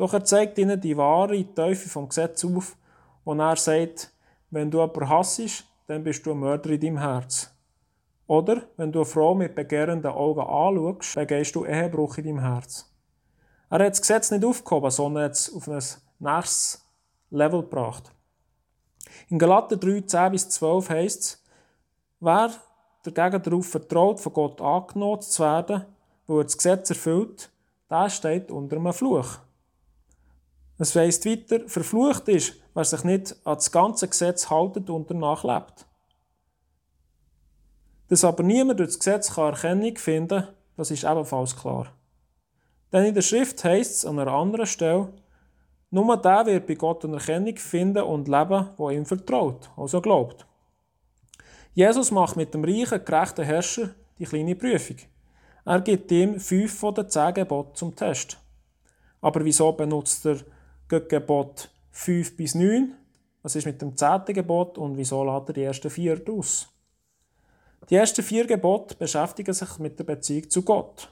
Doch 0.00 0.14
er 0.14 0.24
zeigt 0.24 0.56
ihnen 0.56 0.80
die 0.80 0.96
wahre 0.96 1.44
Teufel 1.54 1.90
vom 1.90 2.08
Gesetz 2.08 2.42
auf, 2.42 2.74
wo 3.22 3.34
er 3.34 3.56
sagt, 3.56 4.10
wenn 4.48 4.70
du 4.70 4.78
jemanden 4.80 5.10
hassest, 5.10 5.66
dann 5.88 6.02
bist 6.02 6.24
du 6.24 6.30
ein 6.30 6.38
Mörder 6.38 6.70
in 6.70 6.80
deinem 6.80 6.98
Herz. 7.00 7.54
Oder 8.26 8.62
wenn 8.78 8.92
du 8.92 9.00
eine 9.00 9.04
Frau 9.04 9.34
mit 9.34 9.54
begehrenden 9.54 10.10
Augen 10.10 10.40
anschaust, 10.40 11.18
dann 11.18 11.26
gehst 11.26 11.54
du 11.54 11.66
Ehebruch 11.66 12.16
in 12.16 12.24
deinem 12.24 12.40
Herz. 12.40 12.90
Er 13.68 13.84
hat 13.84 13.90
das 13.90 14.00
Gesetz 14.00 14.30
nicht 14.30 14.42
aufgehoben, 14.42 14.90
sondern 14.90 15.24
hat 15.24 15.32
es 15.32 15.54
auf 15.54 15.68
ein 15.68 15.82
nächstes 16.18 16.82
Level 17.28 17.60
gebracht. 17.60 18.10
In 19.28 19.38
Galater 19.38 19.76
3, 19.76 20.00
10 20.00 20.32
bis 20.32 20.48
12 20.48 20.88
heißt 20.88 21.20
es, 21.20 21.44
wer 22.20 22.50
dagegen 23.02 23.42
darauf 23.42 23.66
vertraut, 23.66 24.18
von 24.18 24.32
Gott 24.32 24.62
angenommen 24.62 25.20
zu 25.20 25.42
werden, 25.42 25.84
wo 26.26 26.38
er 26.38 26.44
das 26.44 26.56
Gesetz 26.56 26.88
erfüllt, 26.88 27.50
der 27.90 28.08
steht 28.08 28.50
unter 28.50 28.76
einem 28.76 28.94
Fluch. 28.94 29.40
Es 30.82 30.96
weist 30.96 31.26
weiter, 31.26 31.68
verflucht 31.68 32.26
ist, 32.28 32.54
wer 32.72 32.84
sich 32.86 33.04
nicht 33.04 33.36
an 33.44 33.56
das 33.56 33.70
ganze 33.70 34.08
Gesetz 34.08 34.48
haltet 34.48 34.88
und 34.88 35.10
danach 35.10 35.44
lebt. 35.44 35.86
Dass 38.08 38.24
aber 38.24 38.42
niemand 38.42 38.80
durch 38.80 38.88
das 38.88 38.98
Gesetz 38.98 39.36
Erkennung 39.36 39.94
finden 39.98 40.40
kann, 40.40 40.48
das 40.78 40.90
ist 40.90 41.04
ebenfalls 41.04 41.54
klar. 41.54 41.92
Denn 42.90 43.04
in 43.04 43.14
der 43.14 43.20
Schrift 43.20 43.62
heißt 43.62 43.90
es 43.90 44.04
an 44.06 44.18
einer 44.20 44.32
anderen 44.32 44.64
Stelle, 44.64 45.12
nur 45.90 46.16
der 46.16 46.46
wird 46.46 46.66
bei 46.66 46.76
Gott 46.76 47.04
eine 47.04 47.18
Erkennung 47.18 47.58
finden 47.58 48.02
und 48.02 48.26
leben, 48.26 48.70
wo 48.78 48.88
ihm 48.88 49.04
vertraut, 49.04 49.68
also 49.76 50.00
glaubt. 50.00 50.46
Jesus 51.74 52.10
macht 52.10 52.36
mit 52.36 52.54
dem 52.54 52.64
reichen, 52.64 53.04
gerechten 53.04 53.44
Herrscher 53.44 53.90
die 54.18 54.24
kleine 54.24 54.56
Prüfung. 54.56 54.96
Er 55.66 55.82
gibt 55.82 56.10
ihm 56.10 56.40
fünf 56.40 56.78
von 56.78 56.94
den 56.94 57.10
zehn 57.10 57.34
Geboten 57.34 57.74
zum 57.74 57.94
Test. 57.94 58.38
Aber 59.20 59.44
wieso 59.44 59.72
benutzt 59.72 60.24
er 60.24 60.38
Gebot 60.98 61.70
5 61.92 62.36
bis 62.36 62.56
9? 62.56 62.96
Was 63.42 63.54
ist 63.54 63.66
mit 63.66 63.80
dem 63.80 63.96
zehnten 63.96 64.34
Gebot 64.34 64.76
und 64.76 64.96
wieso 64.96 65.22
lädt 65.22 65.48
er 65.48 65.52
die 65.52 65.62
ersten 65.62 65.88
vier 65.88 66.20
aus? 66.28 66.68
Die 67.88 67.94
ersten 67.94 68.22
vier 68.22 68.46
Gebote 68.46 68.96
beschäftigen 68.96 69.54
sich 69.54 69.78
mit 69.78 69.98
der 69.98 70.04
Beziehung 70.04 70.50
zu 70.50 70.62
Gott. 70.62 71.08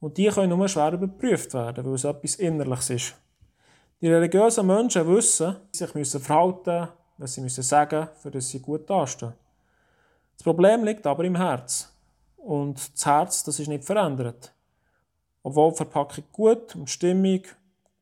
Und 0.00 0.16
die 0.16 0.28
können 0.28 0.56
nur 0.56 0.68
schwer 0.68 0.92
überprüft 0.92 1.52
werden, 1.52 1.84
weil 1.84 1.94
es 1.94 2.04
etwas 2.04 2.36
Innerliches 2.36 2.90
ist. 2.90 3.14
Die 4.00 4.08
religiösen 4.08 4.66
Menschen 4.66 5.06
wissen, 5.08 5.56
wie 5.72 5.76
sie 5.76 6.04
sich 6.04 6.22
verhalten 6.22 6.80
müssen, 6.80 6.92
was 7.18 7.34
sie 7.34 7.40
müssen 7.40 7.62
sagen 7.62 8.00
müssen, 8.00 8.16
für 8.20 8.30
das 8.30 8.48
sie 8.48 8.60
gut 8.60 8.88
dastehen. 8.88 9.34
Das 10.36 10.44
Problem 10.44 10.84
liegt 10.84 11.06
aber 11.06 11.24
im 11.24 11.36
Herz. 11.36 11.92
Und 12.36 12.80
das 12.94 13.06
Herz, 13.06 13.44
das 13.44 13.60
ist 13.60 13.68
nicht 13.68 13.84
verändert. 13.84 14.52
Obwohl 15.42 15.70
die 15.70 15.76
Verpackung 15.76 16.24
gut 16.32 16.74
und 16.74 16.90
stimmig 16.90 17.54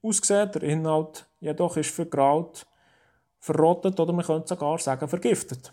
aussieht, 0.02 0.54
der 0.54 0.62
Inhalt 0.62 1.26
jedoch 1.40 1.76
ist 1.76 1.90
vergraut, 1.90 2.66
verrottet 3.38 3.98
oder 3.98 4.12
man 4.12 4.24
könnte 4.24 4.48
sogar 4.48 4.78
sagen 4.78 5.08
vergiftet. 5.08 5.72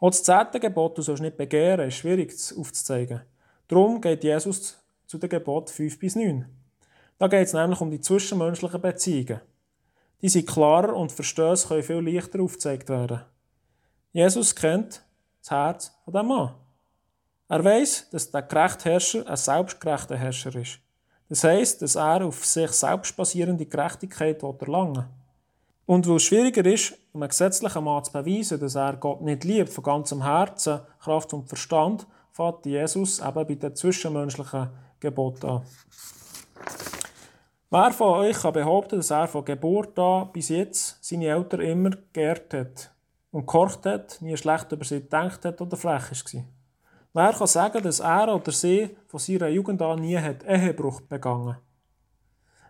Auch 0.00 0.10
das 0.10 0.22
zehnte 0.22 0.60
Gebot, 0.60 0.98
du 0.98 1.02
sollst 1.02 1.22
nicht 1.22 1.36
begehren, 1.36 1.88
ist 1.88 1.96
schwierig 1.96 2.32
aufzuzeigen. 2.56 3.22
Darum 3.68 4.00
geht 4.00 4.24
Jesus 4.24 4.78
zu 5.06 5.18
den 5.18 5.30
Geboten 5.30 5.72
5 5.72 5.98
bis 5.98 6.16
9. 6.16 6.46
Da 7.18 7.28
geht 7.28 7.46
es 7.46 7.52
nämlich 7.52 7.80
um 7.80 7.90
die 7.90 8.00
zwischenmenschlichen 8.00 8.80
Beziehungen. 8.80 9.40
Die 10.20 10.28
sind 10.28 10.48
klarer 10.48 10.94
und 10.94 11.12
Verstöße 11.12 11.68
können 11.68 11.82
viel 11.82 12.00
leichter 12.00 12.40
aufgezeigt 12.40 12.88
werden. 12.88 13.20
Jesus 14.12 14.54
kennt 14.54 15.02
das 15.40 15.50
Herz 15.50 15.92
von 16.04 16.14
dem 16.14 16.26
Mann. 16.28 16.54
Er 17.48 17.64
weiß, 17.64 18.10
dass 18.10 18.30
der 18.30 18.42
gerechte 18.42 18.90
Herrscher 18.90 19.28
ein 19.28 19.36
selbstgerechter 19.36 20.16
Herrscher 20.16 20.54
ist. 20.56 20.80
Das 21.28 21.44
heisst, 21.44 21.82
dass 21.82 21.96
er 21.96 22.24
auf 22.24 22.44
sich 22.44 22.70
selbst 22.70 23.16
basierende 23.16 23.66
Gerechtigkeit 23.66 24.42
erlangen 24.42 24.96
will. 24.96 25.04
Und 25.86 26.08
weil 26.08 26.16
es 26.16 26.22
schwieriger 26.22 26.64
ist, 26.64 26.94
um 27.12 27.22
einen 27.22 27.28
gesetzlichen 27.28 27.84
Mann 27.84 28.04
zu 28.04 28.12
beweisen, 28.12 28.58
dass 28.58 28.74
er 28.74 28.96
Gott 28.96 29.20
nicht 29.20 29.44
liebt, 29.44 29.70
von 29.70 29.84
ganzem 29.84 30.22
Herzen, 30.22 30.80
Kraft 31.00 31.32
und 31.34 31.48
Verstand, 31.48 32.06
fährt 32.32 32.64
Jesus 32.66 33.20
eben 33.20 33.46
bei 33.46 33.54
den 33.54 33.74
zwischenmenschlichen 33.74 34.70
Geboten 34.98 35.46
an. 35.46 35.62
Wer 37.70 37.90
von 37.92 38.20
euch 38.20 38.40
kann 38.40 38.52
behaupten, 38.52 38.96
dass 38.96 39.10
er 39.10 39.28
von 39.28 39.44
Geburt 39.44 39.98
an 39.98 40.30
bis 40.32 40.48
jetzt 40.48 40.98
seine 41.04 41.26
Eltern 41.26 41.60
immer 41.60 41.90
geehrt 42.12 42.54
hat 42.54 42.90
und 43.30 43.40
gekocht 43.40 43.84
hat, 43.84 44.20
nie 44.20 44.36
schlecht 44.36 44.70
über 44.72 44.84
sie 44.84 45.00
gedacht 45.00 45.44
hat 45.44 45.60
oder 45.60 45.76
frech 45.76 46.10
war? 46.10 46.44
Wer 47.16 47.32
kann 47.32 47.46
sagen, 47.46 47.80
dass 47.80 48.00
er 48.00 48.34
oder 48.34 48.50
sie 48.50 48.90
von 49.06 49.20
seiner 49.20 49.46
Jugend 49.46 49.80
an 49.80 50.00
nie 50.00 50.18
hat 50.18 50.44
Ehebruch 50.44 51.00
begangen 51.02 51.56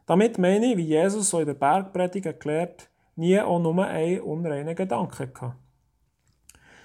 Damit 0.04 0.36
meine 0.36 0.66
ich, 0.66 0.76
wie 0.76 0.84
Jesus 0.84 1.30
so 1.30 1.40
in 1.40 1.46
der 1.46 1.54
Bergpredigt 1.54 2.26
erklärt, 2.26 2.90
nie 3.16 3.40
auch 3.40 3.58
nur 3.58 3.86
einen 3.86 4.20
unreinen 4.20 4.76
Gedanken 4.76 5.32
gehabt. 5.32 5.56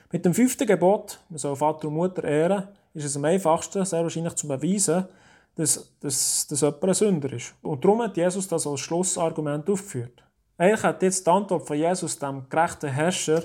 Mit 0.10 0.24
dem 0.24 0.34
fünften 0.34 0.66
Gebot, 0.66 1.20
man 1.28 1.38
soll 1.38 1.58
Vater 1.58 1.90
und 1.90 1.96
Mutter 1.96 2.24
ehren, 2.24 2.70
ist 2.94 3.04
es 3.04 3.18
am 3.18 3.26
einfachsten, 3.26 3.84
sehr 3.84 4.04
wahrscheinlich 4.04 4.36
zu 4.36 4.48
beweisen, 4.48 5.10
dass, 5.56 5.94
dass, 6.00 6.48
dass 6.48 6.62
jemand 6.62 6.84
ein 6.86 6.94
Sünder 6.94 7.34
ist. 7.34 7.56
Und 7.62 7.84
darum 7.84 8.02
hat 8.02 8.16
Jesus 8.16 8.48
das 8.48 8.66
als 8.66 8.80
Schlussargument 8.80 9.70
aufgeführt. 9.70 10.24
Eigentlich 10.58 10.84
hat 10.84 11.04
jetzt 11.04 11.28
die 11.28 11.30
Antwort 11.30 11.68
von 11.68 11.78
Jesus, 11.78 12.18
dem 12.18 12.48
gerechten 12.48 12.90
Herrscher, 12.90 13.44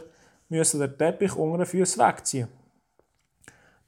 müssen 0.48 0.78
den 0.78 0.96
Teppich 0.96 1.34
unter 1.34 1.58
den 1.58 1.66
Füßen 1.66 2.00
wegziehen. 2.00 2.48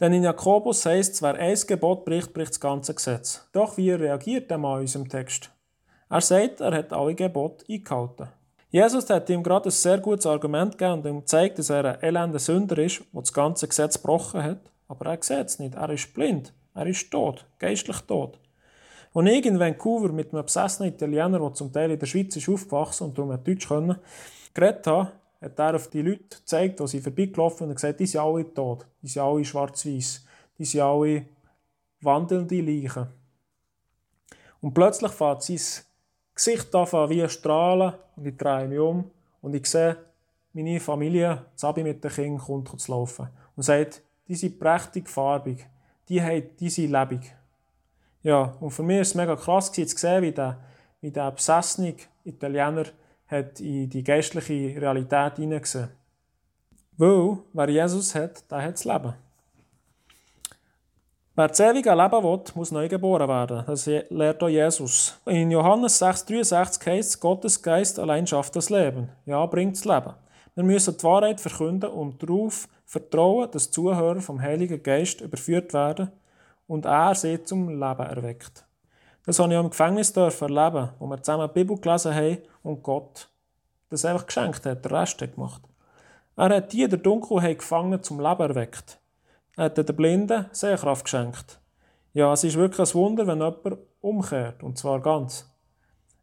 Denn 0.00 0.12
in 0.12 0.22
Jakobus 0.22 0.84
heißt 0.84 1.14
es, 1.14 1.22
wer 1.22 1.34
ein 1.34 1.58
Gebot 1.66 2.04
bricht, 2.04 2.34
bricht 2.34 2.50
das 2.50 2.60
ganze 2.60 2.94
Gesetz. 2.94 3.48
Doch 3.52 3.76
wie 3.76 3.90
reagiert 3.90 4.50
der 4.50 4.58
Mann 4.58 4.76
in 4.76 4.80
unserem 4.82 5.08
Text? 5.08 5.50
Er 6.10 6.20
sagt, 6.20 6.60
er 6.60 6.72
hat 6.72 6.92
alle 6.92 7.14
Gebote 7.14 7.64
eingehalten. 7.68 8.28
Jesus 8.70 9.08
hat 9.08 9.30
ihm 9.30 9.42
gerade 9.42 9.68
ein 9.68 9.72
sehr 9.72 9.98
gutes 9.98 10.26
Argument 10.26 10.76
gegeben 10.76 11.00
und 11.00 11.06
ihm 11.06 11.20
gezeigt, 11.20 11.58
dass 11.58 11.70
er 11.70 11.84
ein 11.84 12.02
elender 12.02 12.38
Sünder 12.38 12.76
ist, 12.78 13.00
der 13.12 13.22
das 13.22 13.32
ganze 13.32 13.68
Gesetz 13.68 13.94
gebrochen 13.94 14.42
hat. 14.42 14.70
Aber 14.88 15.06
er 15.06 15.18
sieht 15.22 15.46
es 15.46 15.58
nicht. 15.58 15.74
Er 15.74 15.88
ist 15.90 16.12
blind. 16.12 16.52
Er 16.74 16.86
ist 16.86 17.10
tot. 17.10 17.46
Geistlich 17.58 18.00
tot. 18.02 18.38
Als 19.14 19.30
ich 19.30 19.46
in 19.46 19.58
Vancouver 19.58 20.12
mit 20.12 20.32
einem 20.32 20.44
besessenen 20.44 20.92
Italiener, 20.92 21.38
der 21.38 21.54
zum 21.54 21.72
Teil 21.72 21.90
in 21.90 21.98
der 21.98 22.06
Schweiz 22.06 22.36
ist 22.36 22.50
aufgewachsen 22.50 23.04
und 23.04 23.16
darum 23.16 23.42
Deutsch 23.42 23.66
können, 23.66 23.96
geredet 24.52 24.86
habe, 24.86 25.12
hat 25.40 25.58
er 25.58 25.74
auf 25.76 25.88
die 25.88 26.02
Leute 26.02 26.36
gezeigt, 26.38 26.80
die 26.80 26.86
sie 26.86 27.00
vorbeigelaufen 27.00 27.68
und 27.68 27.74
gesagt, 27.74 28.00
die 28.00 28.06
sind 28.06 28.20
alle 28.20 28.52
tot. 28.52 28.86
Die 29.02 29.08
sind 29.08 29.22
alle 29.22 29.44
schwarz-weiß. 29.44 30.24
Die 30.58 30.64
sind 30.64 30.80
alle 30.80 31.26
wandelnde 32.00 32.60
Leichen. 32.60 33.06
Und 34.60 34.74
plötzlich 34.74 35.12
fährt 35.12 35.42
sein 35.42 35.60
Gesicht 36.34 36.74
anfangen 36.74 37.10
wie 37.10 37.28
strahlen 37.28 37.94
und 38.16 38.26
ich 38.26 38.36
drehe 38.36 38.68
mich 38.68 38.78
um 38.78 39.10
und 39.40 39.54
ich 39.54 39.66
sehe, 39.66 39.96
meine 40.52 40.80
Familie, 40.80 41.44
Sabi 41.54 41.82
mit 41.82 42.02
den 42.02 42.10
Kindern, 42.10 42.38
kommt 42.38 42.80
zu 42.80 42.90
laufen 42.90 43.28
und 43.54 43.62
sagt, 43.62 44.02
die 44.28 44.34
sind 44.34 44.58
prächtig 44.58 45.08
farbig, 45.08 45.66
die, 46.08 46.20
haben, 46.22 46.50
die 46.58 46.70
sind 46.70 46.90
lebendig. 46.90 47.34
Ja, 48.22 48.54
und 48.60 48.70
für 48.70 48.82
mich 48.82 48.96
war 48.96 49.02
es 49.02 49.14
mega 49.14 49.36
krass 49.36 49.70
zu 49.70 49.86
sehen, 49.86 50.22
wie 50.22 50.32
der, 50.32 50.58
wie 51.00 51.10
der 51.10 51.30
besessene 51.30 51.94
Italiener 52.24 52.86
hat 53.28 53.60
in 53.60 53.90
die 53.90 54.04
geistliche 54.04 54.80
Realität 54.80 55.36
hineingesehen. 55.36 55.88
Weil, 56.96 57.38
wer 57.52 57.68
Jesus 57.68 58.14
hat, 58.14 58.50
der 58.50 58.62
hat 58.62 58.74
das 58.74 58.84
Leben. 58.84 59.14
Wer 61.34 61.48
das 61.48 61.60
ewige 61.60 61.90
Leben 61.94 62.22
will, 62.22 62.40
muss 62.54 62.72
neu 62.72 62.88
geboren 62.88 63.28
werden. 63.28 63.62
Das 63.66 63.84
lehrt 63.84 64.42
auch 64.42 64.48
Jesus. 64.48 65.20
In 65.26 65.50
Johannes 65.50 66.00
6,63 66.00 66.86
heißt 66.86 67.10
es, 67.10 67.20
Gottes 67.20 67.60
Geist 67.60 67.98
allein 67.98 68.26
schafft 68.26 68.56
das 68.56 68.70
Leben. 68.70 69.10
Ja, 69.26 69.44
bringt 69.44 69.76
das 69.76 69.84
Leben. 69.84 70.14
Wir 70.54 70.64
müssen 70.64 70.96
die 70.96 71.04
Wahrheit 71.04 71.38
verkünden 71.38 71.90
und 71.90 72.22
darauf 72.22 72.66
vertrauen, 72.86 73.50
dass 73.50 73.70
Zuhörer 73.70 74.22
vom 74.22 74.40
Heiligen 74.40 74.82
Geist 74.82 75.20
überführt 75.20 75.74
werden 75.74 76.10
und 76.66 76.86
er 76.86 77.14
sie 77.14 77.42
zum 77.42 77.68
Leben 77.68 78.06
erweckt. 78.06 78.65
Das 79.26 79.38
habe 79.38 79.52
ich 79.52 79.58
auch 79.58 79.64
im 79.64 79.70
Gefängnis 79.70 80.12
erleben, 80.12 80.90
wo 80.98 81.06
wir 81.06 81.22
zusammen 81.22 81.48
die 81.48 81.54
Bibel 81.54 81.78
gelesen 81.78 82.14
haben 82.14 82.38
und 82.62 82.82
Gott 82.82 83.28
das 83.90 84.04
einfach 84.04 84.26
geschenkt 84.26 84.64
hat, 84.66 84.84
den 84.84 84.92
Rest 84.92 85.20
hat 85.20 85.34
gemacht. 85.34 85.62
Er 86.36 86.56
hat 86.56 86.72
die 86.72 86.88
der 86.88 86.98
Dunkelheit 86.98 87.58
gefangen 87.58 88.02
zum 88.02 88.20
Leben 88.20 88.40
erweckt. 88.40 88.98
Er 89.56 89.66
hat 89.66 89.78
den 89.78 89.96
Blinden 89.96 90.46
Sehkraft 90.52 91.04
geschenkt. 91.04 91.60
Ja, 92.12 92.32
es 92.32 92.44
ist 92.44 92.56
wirklich 92.56 92.88
ein 92.88 92.94
Wunder, 92.94 93.26
wenn 93.26 93.40
jemand 93.40 93.78
umkehrt, 94.00 94.62
und 94.62 94.78
zwar 94.78 95.00
ganz. 95.00 95.50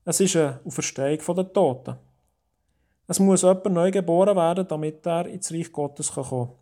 Es 0.06 0.20
ist 0.20 0.36
eine 0.36 0.60
Auferstehung 0.66 1.36
der 1.36 1.54
Toten. 1.54 1.96
Es 3.08 3.20
muss 3.20 3.42
jemand 3.42 3.72
neu 3.72 3.92
geboren 3.92 4.36
werden, 4.36 4.68
damit 4.68 5.06
er 5.06 5.28
ins 5.28 5.52
Reich 5.52 5.72
Gottes 5.72 6.14
kommen 6.14 6.48
kann. 6.48 6.56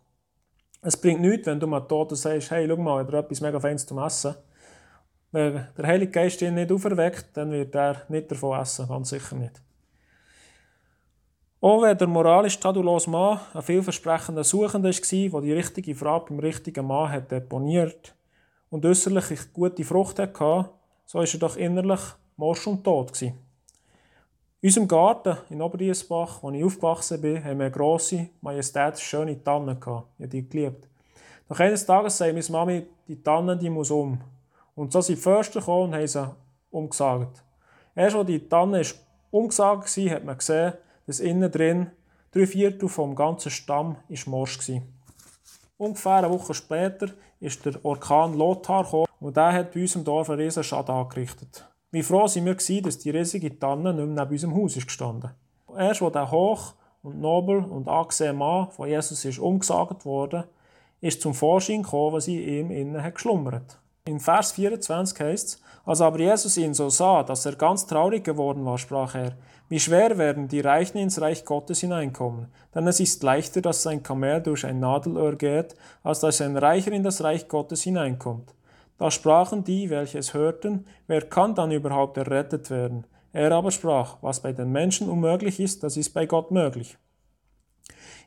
Es 0.82 0.96
bringt 0.96 1.20
nichts, 1.20 1.46
wenn 1.46 1.60
du 1.60 1.66
mal 1.66 1.80
Toten 1.80 2.16
sagst, 2.16 2.50
hey, 2.50 2.66
schau 2.68 2.76
mal, 2.76 3.02
ich 3.02 3.06
habe 3.06 3.18
etwas 3.18 3.40
mega 3.40 3.60
Feines 3.60 3.86
zum 3.86 3.98
Essen. 3.98 4.34
Wenn 5.32 5.66
der 5.76 5.86
Heilige 5.86 6.12
Geist 6.12 6.42
ihn 6.42 6.54
nicht 6.54 6.70
auferweckt, 6.70 7.30
dann 7.34 7.50
wird 7.50 7.74
er 7.74 8.02
nicht 8.08 8.30
davon 8.30 8.60
essen, 8.60 8.86
ganz 8.86 9.08
sicher 9.08 9.34
nicht. 9.34 9.62
Auch 11.62 11.80
wenn 11.82 11.96
der 11.96 12.06
moralisch 12.06 12.58
tadulose 12.60 13.08
Mann 13.08 13.40
ein 13.54 13.62
vielversprechender 13.62 14.44
Suchender 14.44 14.90
war, 14.90 15.40
der 15.40 15.40
die 15.40 15.52
richtige 15.52 15.94
Frage 15.94 16.26
beim 16.28 16.40
richtigen 16.40 16.86
Mann 16.86 17.10
hat 17.10 17.30
deponiert 17.30 18.14
und 18.68 18.84
äußerlich 18.84 19.52
gute 19.52 19.84
Frucht 19.84 20.18
hatte, 20.18 20.68
so 21.06 21.18
war 21.18 21.24
er 21.24 21.38
doch 21.38 21.56
innerlich 21.56 22.00
morsch 22.36 22.66
und 22.66 22.84
tot. 22.84 23.22
In 23.22 23.34
unserem 24.68 24.88
Garten 24.88 25.38
in 25.50 25.62
Oberdiesbach, 25.62 26.42
wo 26.42 26.50
ich 26.50 26.64
aufgewachsen 26.64 27.20
bin, 27.20 27.42
haben 27.42 27.58
wir 27.58 27.70
grosse, 27.70 28.28
majestätisch 28.40 29.04
schöne 29.04 29.42
Tanne 29.42 29.76
gehabt. 29.76 30.08
Ich 30.18 30.24
habe 30.24 30.28
die 30.28 30.48
geliebt. 30.48 30.88
Nach 31.48 31.58
eines 31.58 31.86
Tages 31.86 32.18
sagte 32.18 32.34
meine 32.34 32.50
Mami, 32.50 32.86
die 33.08 33.22
Tanne 33.22 33.56
die 33.56 33.70
muss 33.70 33.90
um. 33.90 34.20
Und 34.74 34.92
so 34.92 35.00
sind 35.00 35.18
die 35.18 35.22
Förster 35.22 35.60
gekommen 35.60 35.90
und 35.90 35.94
haben 35.94 36.06
sie 36.06 36.34
umgesagt. 36.70 37.42
Erst 37.94 38.16
als 38.16 38.26
die 38.26 38.48
Tanne 38.48 38.82
umgesagt 39.30 39.96
war, 39.96 40.10
hat 40.10 40.24
man 40.24 40.38
gesehen, 40.38 40.72
dass 41.06 41.20
innen 41.20 41.50
drin 41.50 41.90
drei 42.30 42.46
Viertel 42.46 42.88
vom 42.88 43.14
ganzen 43.14 43.50
Stamm 43.50 43.96
ist 44.08 44.26
Morsch 44.26 44.68
war. 44.68 44.82
Ungefähr 45.76 46.12
eine 46.12 46.30
Woche 46.30 46.54
später 46.54 47.08
ist 47.40 47.64
der 47.64 47.84
Orkan 47.84 48.34
Lothar 48.34 48.84
gekommen 48.84 49.06
und 49.20 49.36
der 49.36 49.52
hat 49.52 49.72
bei 49.74 49.80
unserem 49.80 50.04
Dorf 50.04 50.30
einen 50.30 50.40
riesen 50.40 50.64
Schaden 50.64 50.94
angerichtet. 50.94 51.68
Wie 51.90 52.02
froh 52.02 52.26
sind 52.26 52.46
wir 52.46 52.54
gewesen, 52.54 52.84
dass 52.84 52.98
die 52.98 53.10
riesige 53.10 53.58
Tanne 53.58 53.92
nicht 53.92 54.06
mehr 54.06 54.24
neben 54.24 54.32
unserem 54.32 54.54
Haus 54.54 54.76
ist 54.76 54.86
gestanden. 54.86 55.30
Erst 55.76 56.02
als 56.02 56.12
der 56.12 56.30
hoch 56.30 56.74
und 57.02 57.20
nobel 57.20 57.58
und 57.58 57.88
angesehene 57.88 58.34
Mann 58.34 58.70
von 58.70 58.88
Jesus 58.88 59.24
ist 59.24 59.38
umgesagt 59.38 60.04
wurde, 60.06 60.48
ist 61.00 61.20
zum 61.20 61.34
Vorschein 61.34 61.82
gekommen, 61.82 62.14
was 62.14 62.28
in 62.28 62.38
ihm 62.38 62.70
innen 62.70 63.02
hat 63.02 63.16
geschlummert. 63.16 63.78
In 64.04 64.18
Vers 64.18 64.50
24 64.50 65.20
heißt 65.20 65.48
es, 65.48 65.62
als 65.84 66.00
aber 66.00 66.18
Jesus 66.18 66.56
ihn 66.56 66.74
so 66.74 66.88
sah, 66.88 67.22
dass 67.22 67.46
er 67.46 67.54
ganz 67.54 67.86
traurig 67.86 68.24
geworden 68.24 68.64
war, 68.64 68.76
sprach 68.76 69.14
er, 69.14 69.36
wie 69.68 69.78
schwer 69.78 70.18
werden 70.18 70.48
die 70.48 70.58
Reichen 70.58 70.98
ins 70.98 71.20
Reich 71.20 71.44
Gottes 71.44 71.78
hineinkommen, 71.78 72.48
denn 72.74 72.88
es 72.88 72.98
ist 72.98 73.22
leichter, 73.22 73.60
dass 73.60 73.86
ein 73.86 74.02
Kamel 74.02 74.40
durch 74.42 74.66
ein 74.66 74.80
Nadelöhr 74.80 75.36
geht, 75.36 75.76
als 76.02 76.18
dass 76.18 76.40
ein 76.40 76.56
Reicher 76.56 76.90
in 76.90 77.04
das 77.04 77.22
Reich 77.22 77.46
Gottes 77.46 77.82
hineinkommt. 77.82 78.52
Da 78.98 79.08
sprachen 79.12 79.62
die, 79.62 79.88
welche 79.88 80.18
es 80.18 80.34
hörten, 80.34 80.84
wer 81.06 81.22
kann 81.22 81.54
dann 81.54 81.70
überhaupt 81.70 82.16
errettet 82.16 82.70
werden? 82.70 83.06
Er 83.32 83.52
aber 83.52 83.70
sprach, 83.70 84.16
was 84.20 84.40
bei 84.40 84.52
den 84.52 84.72
Menschen 84.72 85.08
unmöglich 85.08 85.60
ist, 85.60 85.84
das 85.84 85.96
ist 85.96 86.10
bei 86.10 86.26
Gott 86.26 86.50
möglich. 86.50 86.98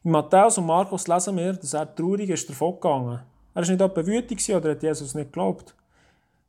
In 0.06 0.12
Matthäus 0.12 0.58
und 0.58 0.68
Markus 0.68 1.10
lesen 1.10 1.36
wir, 1.36 1.52
dass 1.52 1.74
er 1.74 1.94
traurig 1.94 2.30
ist 2.30 2.50
davongegangen. 2.50 3.20
Er 3.56 3.62
ist 3.62 3.70
nicht 3.70 3.82
etwa 3.82 4.06
wütig 4.06 4.54
oder 4.54 4.72
hat 4.72 4.84
Jesus 4.84 5.16
nicht 5.16 5.34
geglaubt. 5.34 5.74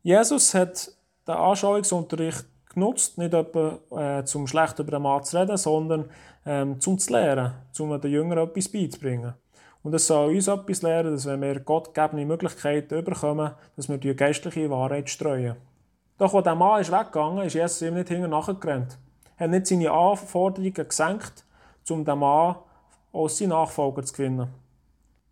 Jesus 0.03 0.53
hat 0.55 0.91
den 1.27 1.35
Anschauungsunterricht 1.35 2.45
genutzt, 2.75 3.17
nicht 3.17 3.33
etwa 3.33 3.79
äh, 3.97 4.25
zum 4.25 4.47
schlecht 4.47 4.79
über 4.79 4.91
den 4.91 5.03
Mann 5.03 5.25
zu 5.25 5.39
reden, 5.39 5.57
sondern 5.57 6.11
ähm, 6.45 6.81
zum 6.81 6.99
zu 6.99 7.13
lehren, 7.13 7.55
um 7.79 8.01
den 8.01 8.11
Jüngern 8.11 8.39
etwas 8.39 8.69
beizubringen. 8.69 9.35
Und 9.83 9.95
es 9.95 10.09
soll 10.09 10.35
uns 10.35 10.49
etwas 10.49 10.83
lernen, 10.83 11.13
dass 11.13 11.27
wenn 11.27 11.41
wir 11.41 11.61
gottgegebene 11.61 12.27
Möglichkeiten 12.27 13.05
bekommen, 13.05 13.53
dass 13.77 13.89
wir 13.89 13.99
die 13.99 14.15
geistliche 14.15 14.69
Wahrheit 14.69 15.09
streuen. 15.09 15.55
Doch 16.19 16.35
als 16.35 16.45
der 16.45 16.57
Mann 16.57 16.81
ist 16.81 16.91
weggegangen 16.91 17.45
ist, 17.45 17.55
Jesus 17.55 17.83
ihm 17.83 17.95
nicht 17.95 18.09
hinterher 18.09 18.29
nachgerannt. 18.29 18.99
Er 19.37 19.45
hat 19.45 19.51
nicht 19.51 19.67
seine 19.69 19.93
Anforderungen 19.93 20.75
gesenkt, 20.75 21.45
um 21.89 22.05
den 22.05 22.19
Mann 22.19 22.57
als 23.13 23.39
seinen 23.39 23.51
Nachfolger 23.51 24.03
zu 24.03 24.13
gewinnen. 24.13 24.49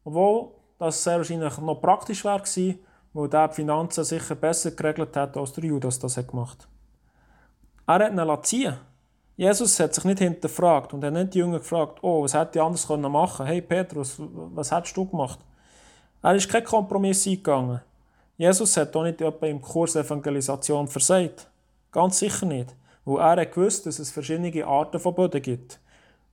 Obwohl 0.05 0.51
das 0.79 1.03
sehr 1.03 1.19
wahrscheinlich 1.19 1.59
noch 1.59 1.81
praktisch 1.81 2.25
wäre 2.25 2.41
gewesen, 2.41 2.79
weil 3.13 3.29
der 3.29 3.49
die 3.49 3.55
Finanzen 3.55 4.05
sicher 4.05 4.35
besser 4.35 4.73
geregelt 4.73 5.17
hat, 5.17 5.37
als 5.37 5.53
der 5.53 5.65
Judas 5.65 5.99
das 5.99 6.17
hat 6.17 6.29
gemacht 6.29 6.69
Er 7.87 7.95
hat 7.95 8.13
ihn 8.13 8.43
ziehen 8.43 8.77
Jesus 9.37 9.81
hat 9.81 9.95
sich 9.95 10.05
nicht 10.05 10.21
hinterfragt 10.21 10.95
und 10.95 11.03
er 11.03 11.09
hat 11.09 11.15
nicht 11.15 11.35
die 11.35 11.39
Jünger 11.39 11.59
gefragt, 11.59 11.99
oh, 12.03 12.23
was 12.23 12.35
hätte 12.35 12.59
ich 12.59 12.65
anders 12.65 12.89
machen 12.89 13.37
können? 13.39 13.49
Hey 13.49 13.63
Petrus, 13.63 14.17
was 14.19 14.71
hättest 14.71 14.97
du 14.97 15.07
gemacht? 15.07 15.41
Er 16.23 16.37
ist 16.37 16.49
kein 16.49 16.63
Kompromiss 16.63 17.27
eingegangen. 17.27 17.81
Jesus 18.37 18.77
hat 18.77 18.95
auch 18.95 19.03
nicht 19.03 19.21
etwa 19.21 19.47
im 19.47 19.61
Kurs 19.61 19.97
Evangelisation 19.97 20.87
versagt. 20.87 21.49
Ganz 21.91 22.19
sicher 22.19 22.47
nicht, 22.47 22.75
weil 23.05 23.21
er 23.21 23.43
hat 23.43 23.53
gewusst, 23.53 23.87
dass 23.87 23.99
es 23.99 24.11
verschiedene 24.11 24.65
Arten 24.65 25.01
von 25.01 25.15
Böden 25.15 25.43
gibt. 25.43 25.81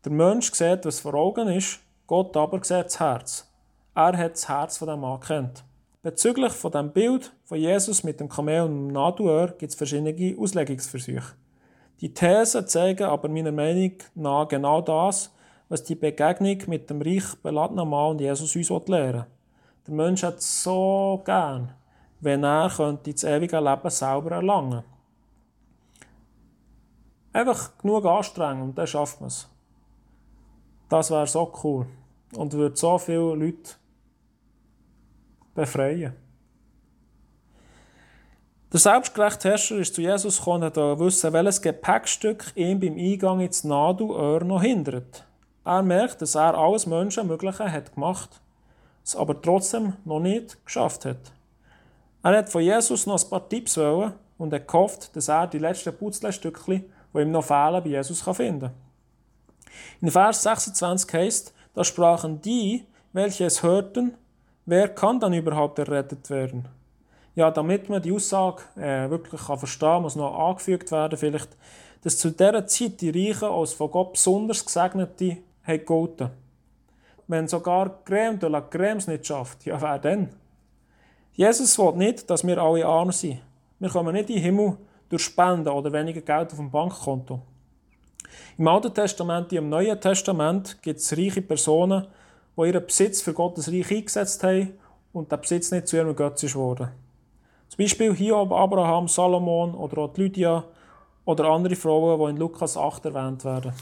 Der 0.05 0.11
Mensch 0.11 0.51
sieht, 0.53 0.85
was 0.85 0.99
vor 0.99 1.15
Augen 1.15 1.47
ist, 1.47 1.79
Gott 2.07 2.37
aber 2.37 2.63
sieht 2.63 2.85
das 2.85 2.99
Herz. 2.99 3.50
Er 3.93 4.17
hat 4.17 4.33
das 4.33 4.47
Herz 4.47 4.77
von 4.77 4.87
dem 4.87 5.01
Mann 5.01 5.19
kennt. 5.19 5.65
Bezüglich 6.01 6.53
von 6.53 6.71
dem 6.71 6.93
Bild 6.93 7.33
von 7.43 7.57
Jesus 7.57 8.03
mit 8.03 8.21
dem 8.21 8.29
Kamel 8.29 8.61
und 8.61 8.71
dem 8.71 8.87
Nadelöhr 8.87 9.47
gibt 9.49 9.71
es 9.71 9.75
verschiedene 9.75 10.37
Auslegungsversuche. 10.39 11.35
Die 11.99 12.13
Thesen 12.13 12.67
zeigen 12.67 13.03
aber 13.03 13.27
meiner 13.27 13.51
Meinung 13.51 13.93
nach 14.15 14.47
genau 14.47 14.81
das, 14.81 15.33
was 15.67 15.83
die 15.83 15.95
Begegnung 15.95 16.57
mit 16.67 16.89
dem 16.89 17.01
reich 17.01 17.35
beladenen 17.43 17.89
Mann 17.89 18.11
und 18.11 18.21
Jesus 18.21 18.55
uns 18.55 18.69
lehren 18.69 18.87
will. 18.87 19.25
Der 19.85 19.93
Mensch 19.93 20.23
hat 20.23 20.41
so 20.41 21.21
gern, 21.25 21.73
wenn 22.21 22.45
er 22.45 22.69
könnte 22.69 23.11
das 23.11 23.25
ewige 23.25 23.59
Leben 23.59 23.89
selber 23.89 24.31
erlangen 24.31 24.83
Einfach 27.33 27.77
genug 27.77 28.05
anstrengen 28.05 28.61
und 28.61 28.77
dann 28.77 28.87
schafft 28.87 29.19
man 29.19 29.27
es. 29.27 29.49
Das 30.87 31.11
wäre 31.11 31.27
so 31.27 31.51
cool 31.63 31.87
und 32.35 32.53
würde 32.53 32.75
so 32.75 32.97
viele 32.97 33.35
Leute 33.35 33.80
befreien. 35.53 36.13
Der 38.71 38.79
selbstgerechte 38.79 39.49
Herrscher 39.49 39.77
ist 39.77 39.95
zu 39.95 40.01
Jesus 40.01 40.37
gekommen 40.37 40.63
und 40.63 40.75
wollte 40.77 41.03
wissen, 41.03 41.33
welches 41.33 41.61
Gepäckstück 41.61 42.53
ihn 42.55 42.79
beim 42.79 42.97
Eingang 42.97 43.41
ins 43.41 43.65
Nadelöhr 43.65 44.45
noch 44.45 44.61
hindert. 44.61 45.25
Er 45.65 45.81
merkt, 45.81 46.21
dass 46.21 46.35
er 46.35 46.57
alles 46.57 46.85
Menschenmögliche 46.85 47.69
hat 47.69 47.93
gemacht, 47.93 48.41
es 49.03 49.15
aber 49.15 49.41
trotzdem 49.41 49.93
noch 50.05 50.21
nicht 50.21 50.63
geschafft 50.65 51.03
hat. 51.03 51.33
Er 52.23 52.37
hat 52.37 52.49
von 52.49 52.61
Jesus 52.61 53.05
noch 53.05 53.21
ein 53.21 53.29
paar 53.29 53.49
Tipps 53.49 53.77
wollen 53.77 54.13
und 54.37 54.53
hat 54.53 54.67
gehofft, 54.67 55.15
dass 55.15 55.27
er 55.27 55.47
die 55.47 55.59
letzten 55.59 55.95
Putzlestückchen, 55.95 56.85
die 57.13 57.19
ihm 57.19 57.31
noch 57.31 57.43
fehlen, 57.43 57.83
bei 57.83 57.89
Jesus 57.89 58.21
finden 58.21 58.61
kann. 58.61 58.71
In 60.01 60.11
Vers 60.11 60.43
26 60.43 61.13
heißt, 61.13 61.53
da 61.73 61.83
sprachen 61.83 62.41
die, 62.41 62.85
welche 63.13 63.45
es 63.45 63.63
hörten, 63.63 64.13
wer 64.65 64.89
kann 64.89 65.19
dann 65.19 65.33
überhaupt 65.33 65.79
errettet 65.79 66.29
werden? 66.29 66.67
Ja, 67.35 67.49
damit 67.49 67.89
man 67.89 68.01
die 68.01 68.11
Aussage 68.11 68.63
äh, 68.75 69.09
wirklich 69.09 69.41
kann 69.41 69.57
verstehen 69.57 69.89
kann, 69.89 70.01
muss 70.01 70.15
noch 70.15 70.37
angefügt 70.37 70.91
werden, 70.91 71.17
vielleicht, 71.17 71.57
dass 72.03 72.17
zu 72.17 72.31
dieser 72.31 72.67
Zeit 72.67 72.99
die 72.99 73.09
Reichen 73.09 73.49
als 73.49 73.73
von 73.73 73.91
Gott 73.91 74.13
besonders 74.13 74.65
Gesegnete 74.65 75.37
gelten. 75.65 76.29
Wenn 77.27 77.47
sogar 77.47 78.03
Creme 78.03 78.37
de 78.39 78.49
la 78.49 78.61
Creme 78.61 79.01
nicht 79.07 79.25
schafft, 79.25 79.65
ja, 79.65 79.81
wer 79.81 79.99
denn? 79.99 80.29
Jesus 81.33 81.79
will 81.79 81.93
nicht, 81.93 82.29
dass 82.29 82.45
wir 82.45 82.57
alle 82.57 82.85
arm 82.85 83.11
sind. 83.11 83.39
Wir 83.79 83.89
kommen 83.89 84.13
nicht 84.13 84.29
in 84.29 84.35
den 84.35 84.43
Himmel 84.43 84.77
durch 85.07 85.23
Spenden 85.23 85.69
oder 85.69 85.93
weniger 85.93 86.21
Geld 86.21 86.51
auf 86.51 86.57
dem 86.57 86.69
Bankkonto. 86.69 87.41
Im 88.57 88.67
Alten 88.67 88.93
Testament 88.93 89.51
und 89.51 89.57
im 89.57 89.69
Neuen 89.69 89.99
Testament 89.99 90.81
gibt 90.81 90.99
es 90.99 91.17
reiche 91.17 91.41
Personen, 91.41 92.07
die 92.57 92.61
ihren 92.61 92.85
Besitz 92.85 93.21
für 93.21 93.33
Gottes 93.33 93.71
Reich 93.71 93.91
eingesetzt 93.91 94.43
haben 94.43 94.73
und 95.13 95.31
der 95.31 95.37
Besitz 95.37 95.71
nicht 95.71 95.87
zu 95.87 95.97
ihrem 95.97 96.15
Götz 96.15 96.43
ist 96.43 96.55
worden. 96.55 96.89
Zum 97.69 97.77
Beispiel 97.77 98.13
Hiob, 98.13 98.51
Abraham, 98.51 99.07
Salomon 99.07 99.73
oder 99.73 99.99
auch 99.99 100.17
Lydia 100.17 100.63
oder 101.25 101.45
andere 101.45 101.75
Frauen, 101.75 102.19
die 102.19 102.31
in 102.31 102.37
Lukas 102.37 102.75
8 102.75 103.05
erwähnt 103.05 103.45
werden. 103.45 103.73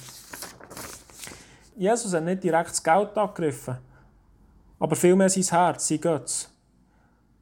Jesus 1.76 2.14
hat 2.14 2.24
nicht 2.24 2.44
direkt 2.44 2.72
das 2.72 2.84
Geld 2.84 3.18
angegriffen, 3.18 3.78
aber 4.80 4.96
vielmehr 4.96 5.30
sein 5.30 5.44
Herz, 5.44 5.88
sein 5.88 6.02
Götz. 6.02 6.52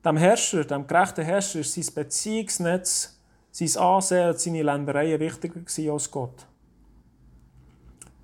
Dem 0.05 0.15
Herrscher, 0.15 0.63
dem 0.63 0.87
gerechten 0.87 1.25
Herrscher, 1.25 1.59
ist 1.59 1.73
sein 1.73 1.93
Beziehungsnetz, 1.93 3.19
sein 3.51 3.81
Ansehen 3.81 4.29
und 4.29 4.39
seine 4.39 4.63
Ländereien 4.63 5.19
wichtiger 5.19 5.91
als 5.91 6.11
Gott. 6.11 6.45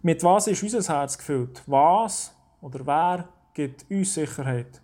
Mit 0.02 0.24
was 0.24 0.48
ist 0.48 0.62
unser 0.62 0.94
Herz 0.94 1.18
gefüllt? 1.18 1.62
Was 1.66 2.34
oder 2.64 2.86
wer 2.86 3.28
gibt 3.54 3.86
uns 3.92 4.14
Sicherheit? 4.14 4.82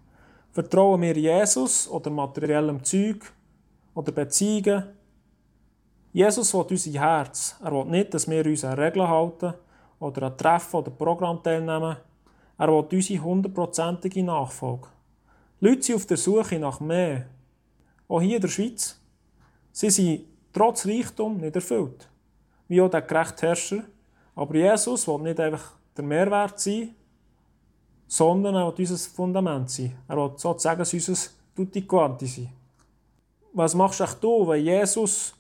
Vertrauen 0.51 1.01
wir 1.01 1.15
Jesus 1.15 1.87
oder 1.87 2.09
materiellem 2.09 2.83
Zeug 2.83 3.31
oder 3.93 4.11
Beziehungen? 4.11 4.83
Jesus 6.11 6.53
will 6.53 6.65
unser 6.69 6.99
Herz. 6.99 7.55
Er 7.63 7.71
will 7.71 7.85
nicht, 7.85 8.13
dass 8.13 8.29
wir 8.29 8.45
uns 8.45 8.65
an 8.65 8.77
Regeln 8.77 9.07
halten 9.07 9.53
oder 9.99 10.23
an 10.23 10.37
Treffen 10.37 10.75
oder 10.75 10.91
Programm 10.91 11.41
teilnehmen. 11.41 11.95
Er 12.57 12.67
will 12.67 12.85
unsere 12.91 13.23
hundertprozentige 13.23 14.23
Nachfolge. 14.23 14.87
Leute 15.61 15.83
sind 15.83 15.95
auf 15.95 16.05
der 16.05 16.17
Suche 16.17 16.59
nach 16.59 16.81
mehr. 16.81 17.27
Auch 18.09 18.21
hier 18.21 18.35
in 18.35 18.41
der 18.41 18.49
Schweiz. 18.49 18.99
Sie 19.71 19.89
sind 19.89 20.25
trotz 20.51 20.85
Reichtum 20.85 21.37
nicht 21.37 21.55
erfüllt. 21.55 22.09
Wie 22.67 22.81
auch 22.81 22.89
der 22.89 23.03
gerechte 23.03 23.47
Herrscher. 23.47 23.83
Aber 24.35 24.55
Jesus 24.55 25.07
will 25.07 25.19
nicht 25.19 25.39
einfach 25.39 25.75
der 25.95 26.03
Mehrwert 26.03 26.59
sein, 26.59 26.95
sondern 28.09 28.55
er 28.55 28.65
will 28.65 28.73
unser 28.79 28.97
Fundament 28.97 29.69
sein. 29.69 29.95
Er 30.07 30.17
will 30.17 30.31
sozusagen 30.35 30.81
unser 30.81 31.29
Tutti 31.55 31.83
Quanti 31.83 32.25
sein. 32.25 32.49
Was 33.53 33.75
machst 33.75 34.01
du, 34.21 34.47
wenn 34.47 34.65
Jesus 34.65 35.35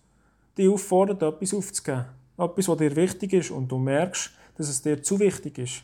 dich 0.55 0.69
auffordert, 0.69 1.23
etwas 1.23 1.53
aufzugeben? 1.53 2.05
Etwas, 2.37 2.67
was 2.67 2.77
dir 2.77 2.95
wichtig 2.95 3.33
ist 3.33 3.51
und 3.51 3.67
du 3.67 3.79
merkst, 3.79 4.31
dass 4.55 4.69
es 4.69 4.81
dir 4.81 5.01
zu 5.01 5.19
wichtig 5.19 5.57
ist. 5.57 5.83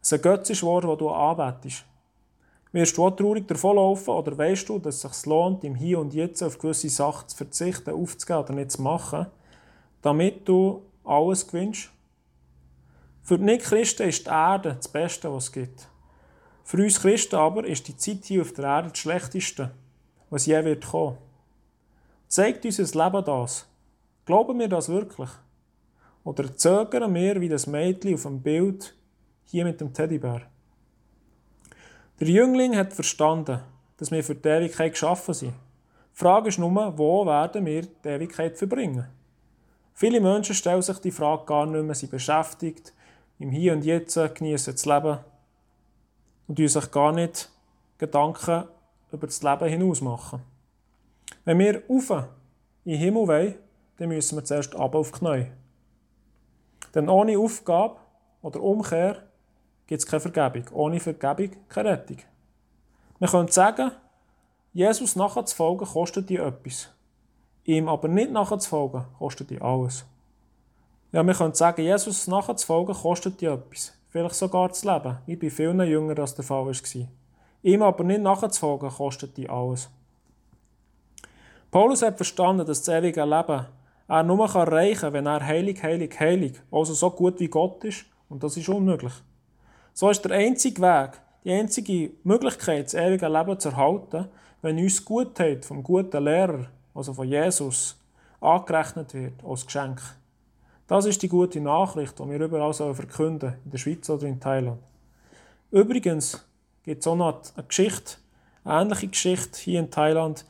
Es 0.00 0.14
ein 0.14 0.22
Götz 0.22 0.48
ist 0.48 0.60
geworden, 0.60 0.88
das 0.88 0.98
du 0.98 1.10
anbetest. 1.10 1.84
Wirst 2.72 2.96
du 2.96 3.04
auch 3.04 3.10
traurig 3.10 3.46
davonlaufen 3.46 4.14
oder 4.14 4.36
weißt 4.36 4.68
du, 4.68 4.78
dass 4.78 5.04
es 5.04 5.12
sich 5.12 5.26
lohnt, 5.26 5.62
im 5.62 5.74
Hier 5.74 5.98
und 5.98 6.14
Jetzt 6.14 6.42
auf 6.42 6.58
gewisse 6.58 6.88
Sachen 6.88 7.28
zu 7.28 7.36
verzichten, 7.36 7.90
aufzugeben 7.90 8.40
oder 8.40 8.54
nicht 8.54 8.72
zu 8.72 8.82
machen, 8.82 9.26
damit 10.00 10.48
du 10.48 10.82
alles 11.04 11.46
gewinnst? 11.46 11.90
Für 13.22 13.38
die 13.38 13.44
Nicht-Christen 13.44 14.08
ist 14.08 14.26
die 14.26 14.30
Erde 14.30 14.74
das 14.74 14.88
Beste, 14.88 15.32
was 15.32 15.44
es 15.44 15.52
gibt. 15.52 15.88
Für 16.64 16.78
uns 16.78 17.00
Christen 17.00 17.36
aber 17.36 17.66
ist 17.66 17.86
die 17.88 17.96
Zeit 17.96 18.24
hier 18.24 18.40
auf 18.40 18.54
der 18.54 18.64
Erde 18.64 18.88
das 18.88 18.98
Schlechteste, 18.98 19.70
was 20.30 20.46
je 20.46 20.64
wird 20.64 20.86
kommen. 20.86 21.18
Zeigt 22.26 22.64
unser 22.64 23.04
Leben 23.04 23.24
das? 23.24 23.66
Glauben 24.24 24.58
wir 24.58 24.68
das 24.68 24.88
wirklich? 24.88 25.28
Oder 26.24 26.56
zögern 26.56 27.14
wir 27.14 27.38
wie 27.40 27.50
das 27.50 27.66
Mädchen 27.66 28.14
auf 28.14 28.22
dem 28.22 28.40
Bild 28.40 28.96
hier 29.44 29.64
mit 29.64 29.78
dem 29.78 29.92
Teddybär? 29.92 30.40
Der 32.18 32.28
Jüngling 32.28 32.74
hat 32.76 32.94
verstanden, 32.94 33.60
dass 33.98 34.10
wir 34.10 34.24
für 34.24 34.34
die 34.34 34.48
Ewigkeit 34.48 34.92
geschaffen 34.92 35.34
sind. 35.34 35.52
Die 35.52 36.18
Frage 36.18 36.48
ist 36.48 36.58
nur, 36.58 36.96
wo 36.96 37.26
werden 37.26 37.66
wir 37.66 37.82
die 37.82 38.08
Ewigkeit 38.08 38.56
verbringen? 38.56 39.06
Viele 39.92 40.20
Menschen 40.20 40.54
stellen 40.54 40.80
sich 40.80 40.98
die 40.98 41.10
Frage 41.10 41.44
gar 41.44 41.66
nicht 41.66 41.84
mehr, 41.84 41.94
sie 41.94 42.06
beschäftigt, 42.06 42.94
im 43.38 43.50
Hier 43.50 43.74
und 43.74 43.84
Jetzt 43.84 44.18
genießen 44.34 44.72
das 44.72 44.86
Leben 44.86 45.18
und 46.46 46.58
die 46.58 46.68
sich 46.68 46.90
gar 46.90 47.12
nicht 47.12 47.50
Gedanken 47.98 48.64
über 49.12 49.26
das 49.26 49.42
Leben 49.42 49.68
hinaus 49.68 50.00
machen. 50.00 50.42
Wenn 51.44 51.58
wir 51.58 51.82
auf 51.88 52.10
in 52.84 52.92
den 52.92 52.98
Himmel 53.00 53.28
wollen, 53.28 53.54
dann 53.96 54.08
müssen 54.08 54.36
wir 54.36 54.44
zuerst 54.44 54.74
ab 54.74 54.94
auf 54.94 55.12
die 55.12 55.18
Knie. 55.18 55.46
Denn 56.94 57.08
ohne 57.08 57.38
Aufgabe 57.38 57.96
oder 58.42 58.60
Umkehr 58.60 59.22
gibt 59.86 60.02
es 60.02 60.06
keine 60.06 60.20
Vergebung. 60.20 60.64
Ohne 60.72 61.00
Vergebung 61.00 61.56
keine 61.68 61.90
Rettung. 61.90 62.18
Wir 63.18 63.28
können 63.28 63.48
sagen, 63.48 63.92
Jesus 64.72 65.16
nachzufolgen 65.16 65.86
kostet 65.86 66.28
dir 66.28 66.44
etwas. 66.46 66.88
Ihm 67.64 67.88
aber 67.88 68.08
nicht 68.08 68.32
nachzufolgen 68.32 69.04
kostet 69.18 69.50
dir 69.50 69.62
alles. 69.62 70.04
Ja, 71.12 71.22
wir 71.22 71.34
können 71.34 71.54
sagen, 71.54 71.82
Jesus 71.82 72.26
nachzufolgen 72.26 72.94
kostet 72.94 73.40
dir 73.40 73.52
etwas 73.52 73.92
vielleicht 74.14 74.36
sogar 74.36 74.68
das 74.68 74.84
Leben, 74.84 75.18
wie 75.26 75.34
bei 75.34 75.50
vielen 75.50 75.80
Jüngern 75.80 76.14
das 76.14 76.36
der 76.36 76.44
Fall 76.44 76.66
war. 76.66 77.08
Ihm 77.64 77.82
aber 77.82 78.04
nicht 78.04 78.22
nachzufolgen, 78.22 78.88
kostet 78.88 79.36
die 79.36 79.50
alles. 79.50 79.90
Paulus 81.72 82.02
hat 82.02 82.16
verstanden, 82.16 82.64
dass 82.64 82.84
das 82.84 82.94
ewige 82.94 83.24
Leben 83.24 83.66
er 84.06 84.22
nur 84.22 84.48
erreichen 84.54 85.00
kann, 85.00 85.12
wenn 85.14 85.26
er 85.26 85.44
heilig, 85.44 85.82
heilig, 85.82 86.20
heilig, 86.20 86.52
also 86.70 86.94
so 86.94 87.10
gut 87.10 87.40
wie 87.40 87.48
Gott 87.48 87.82
ist, 87.82 88.04
und 88.28 88.44
das 88.44 88.56
ist 88.56 88.68
unmöglich. 88.68 89.14
So 89.94 90.08
ist 90.08 90.24
der 90.24 90.36
einzige 90.36 90.80
Weg, 90.80 91.20
die 91.42 91.50
einzige 91.50 92.12
Möglichkeit, 92.22 92.86
das 92.86 92.94
ewige 92.94 93.26
Leben 93.26 93.58
zu 93.58 93.70
erhalten, 93.70 94.28
wenn 94.62 94.78
uns 94.78 95.04
Gutheit 95.04 95.64
vom 95.64 95.82
guten 95.82 96.22
Lehrer, 96.22 96.66
also 96.94 97.12
von 97.12 97.26
Jesus, 97.26 97.96
angerechnet 98.40 99.12
wird 99.12 99.44
als 99.44 99.66
Geschenk. 99.66 100.00
Das 100.86 101.06
ist 101.06 101.22
die 101.22 101.28
gute 101.28 101.60
Nachricht, 101.60 102.18
die 102.18 102.28
wir 102.28 102.40
überall 102.40 102.74
verkünden 102.74 103.54
in 103.64 103.70
der 103.70 103.78
Schweiz 103.78 104.08
oder 104.10 104.26
in 104.26 104.38
Thailand. 104.38 104.82
Übrigens 105.70 106.46
gibt 106.82 107.00
es 107.00 107.06
auch 107.06 107.16
noch 107.16 107.40
eine 107.56 107.66
Geschichte, 107.66 108.16
eine 108.64 108.82
ähnliche 108.82 109.08
Geschichte 109.08 109.58
hier 109.60 109.80
in 109.80 109.90
Thailand, 109.90 110.44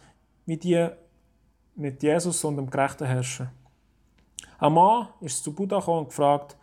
wie 0.46 0.56
die 0.56 0.88
mit 1.76 2.02
Jesus 2.02 2.44
und 2.44 2.56
dem 2.56 2.68
gerechten 2.68 3.06
Herrscher. 3.06 3.52
Ein 4.58 4.72
Mann 4.72 5.08
ist 5.20 5.44
zu 5.44 5.52
Buddha 5.52 5.78
und 5.78 6.08
gefragt, 6.08 6.56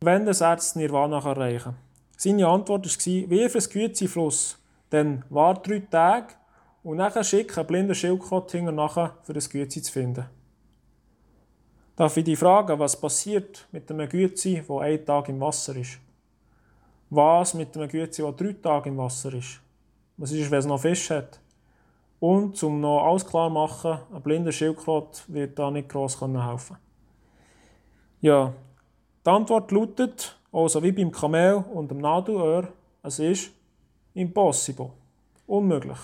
wenn 0.00 0.26
das 0.26 0.42
Arzt 0.42 0.76
Nirvana 0.76 1.18
erreichen 1.18 1.64
kann. 1.64 1.76
Seine 2.16 2.46
Antwort 2.46 2.86
war, 2.86 3.30
wie 3.30 3.44
ein 3.44 3.70
Gütefluss, 3.70 4.58
denn 4.92 5.24
war 5.30 5.54
drei 5.54 5.80
Tage 5.80 6.34
und 6.82 6.98
nachher 6.98 7.24
schicke 7.24 7.60
einen 7.60 7.66
blinden 7.66 7.94
Schildkröte 7.94 8.56
hinter 8.56 8.72
nachher, 8.72 9.16
für 9.22 9.32
das 9.32 9.50
Güte 9.50 9.82
zu 9.82 9.92
finden. 9.92 10.26
Darf 11.96 12.16
ich 12.16 12.24
dich 12.24 12.38
fragen, 12.38 12.78
was 12.78 13.00
passiert 13.00 13.68
mit 13.70 13.88
einem 13.88 14.08
Gützi, 14.08 14.64
der 14.68 14.78
einen 14.78 15.06
Tag 15.06 15.28
im 15.28 15.40
Wasser 15.40 15.76
ist? 15.76 16.00
Was 17.08 17.54
mit 17.54 17.76
einem 17.76 17.88
Gützi, 17.88 18.22
der 18.22 18.32
drei 18.32 18.52
Tage 18.54 18.88
im 18.88 18.98
Wasser 18.98 19.32
ist? 19.32 19.60
Was 20.16 20.32
ist, 20.32 20.50
wenn 20.50 20.58
es 20.58 20.66
noch 20.66 20.80
Fisch 20.80 21.10
hat? 21.10 21.38
Und 22.18 22.60
um 22.64 22.80
noch 22.80 23.04
alles 23.04 23.24
klar 23.24 23.48
zu 23.48 23.54
machen, 23.54 23.98
ein 24.12 24.22
blinder 24.22 24.50
Schildkröte 24.50 25.20
wird 25.28 25.56
da 25.56 25.70
nicht 25.70 25.88
gross 25.88 26.20
helfen 26.20 26.78
Ja, 28.20 28.52
die 29.24 29.30
Antwort 29.30 29.70
lautet, 29.70 30.36
also 30.50 30.82
wie 30.82 30.90
beim 30.90 31.12
Kamel 31.12 31.64
und 31.72 31.92
dem 31.92 31.98
Nadelöhr, 31.98 32.72
es 33.04 33.20
ist 33.20 33.52
impossible. 34.14 34.90
Unmöglich. 35.46 35.98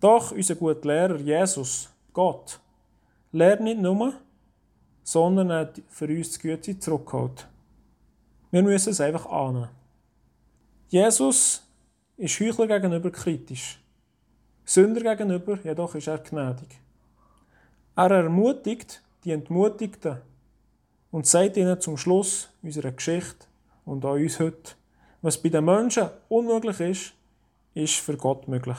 Doch 0.00 0.32
unser 0.32 0.56
guter 0.56 0.86
Lehrer 0.86 1.16
Jesus, 1.16 1.88
Gott, 2.12 2.59
lehrt 3.32 3.60
nicht 3.60 3.80
nur, 3.80 4.14
sondern 5.02 5.52
hat 5.52 5.80
für 5.88 6.06
uns 6.06 6.28
das 6.28 6.40
Gute 6.40 6.78
zurückgeholt. 6.78 7.48
Wir 8.50 8.62
müssen 8.62 8.90
es 8.90 9.00
einfach 9.00 9.26
ahnen. 9.26 9.68
Jesus 10.88 11.62
ist 12.16 12.40
Heuchler 12.40 12.66
gegenüber 12.66 13.10
kritisch. 13.10 13.80
Sünder 14.64 15.02
gegenüber 15.02 15.58
jedoch 15.62 15.94
ist 15.94 16.08
er 16.08 16.18
gnädig. 16.18 16.80
Er 17.96 18.10
ermutigt 18.10 19.02
die 19.24 19.32
Entmutigten 19.32 20.18
und 21.10 21.26
sagt 21.26 21.56
ihnen 21.56 21.80
zum 21.80 21.96
Schluss 21.96 22.48
unserer 22.62 22.92
Geschichte 22.92 23.46
und 23.84 24.04
an 24.04 24.12
uns 24.12 24.38
heute, 24.38 24.74
was 25.22 25.38
bei 25.38 25.48
den 25.48 25.64
Menschen 25.64 26.08
unmöglich 26.28 26.80
ist, 26.80 27.12
ist 27.74 27.96
für 27.96 28.16
Gott 28.16 28.48
möglich. 28.48 28.78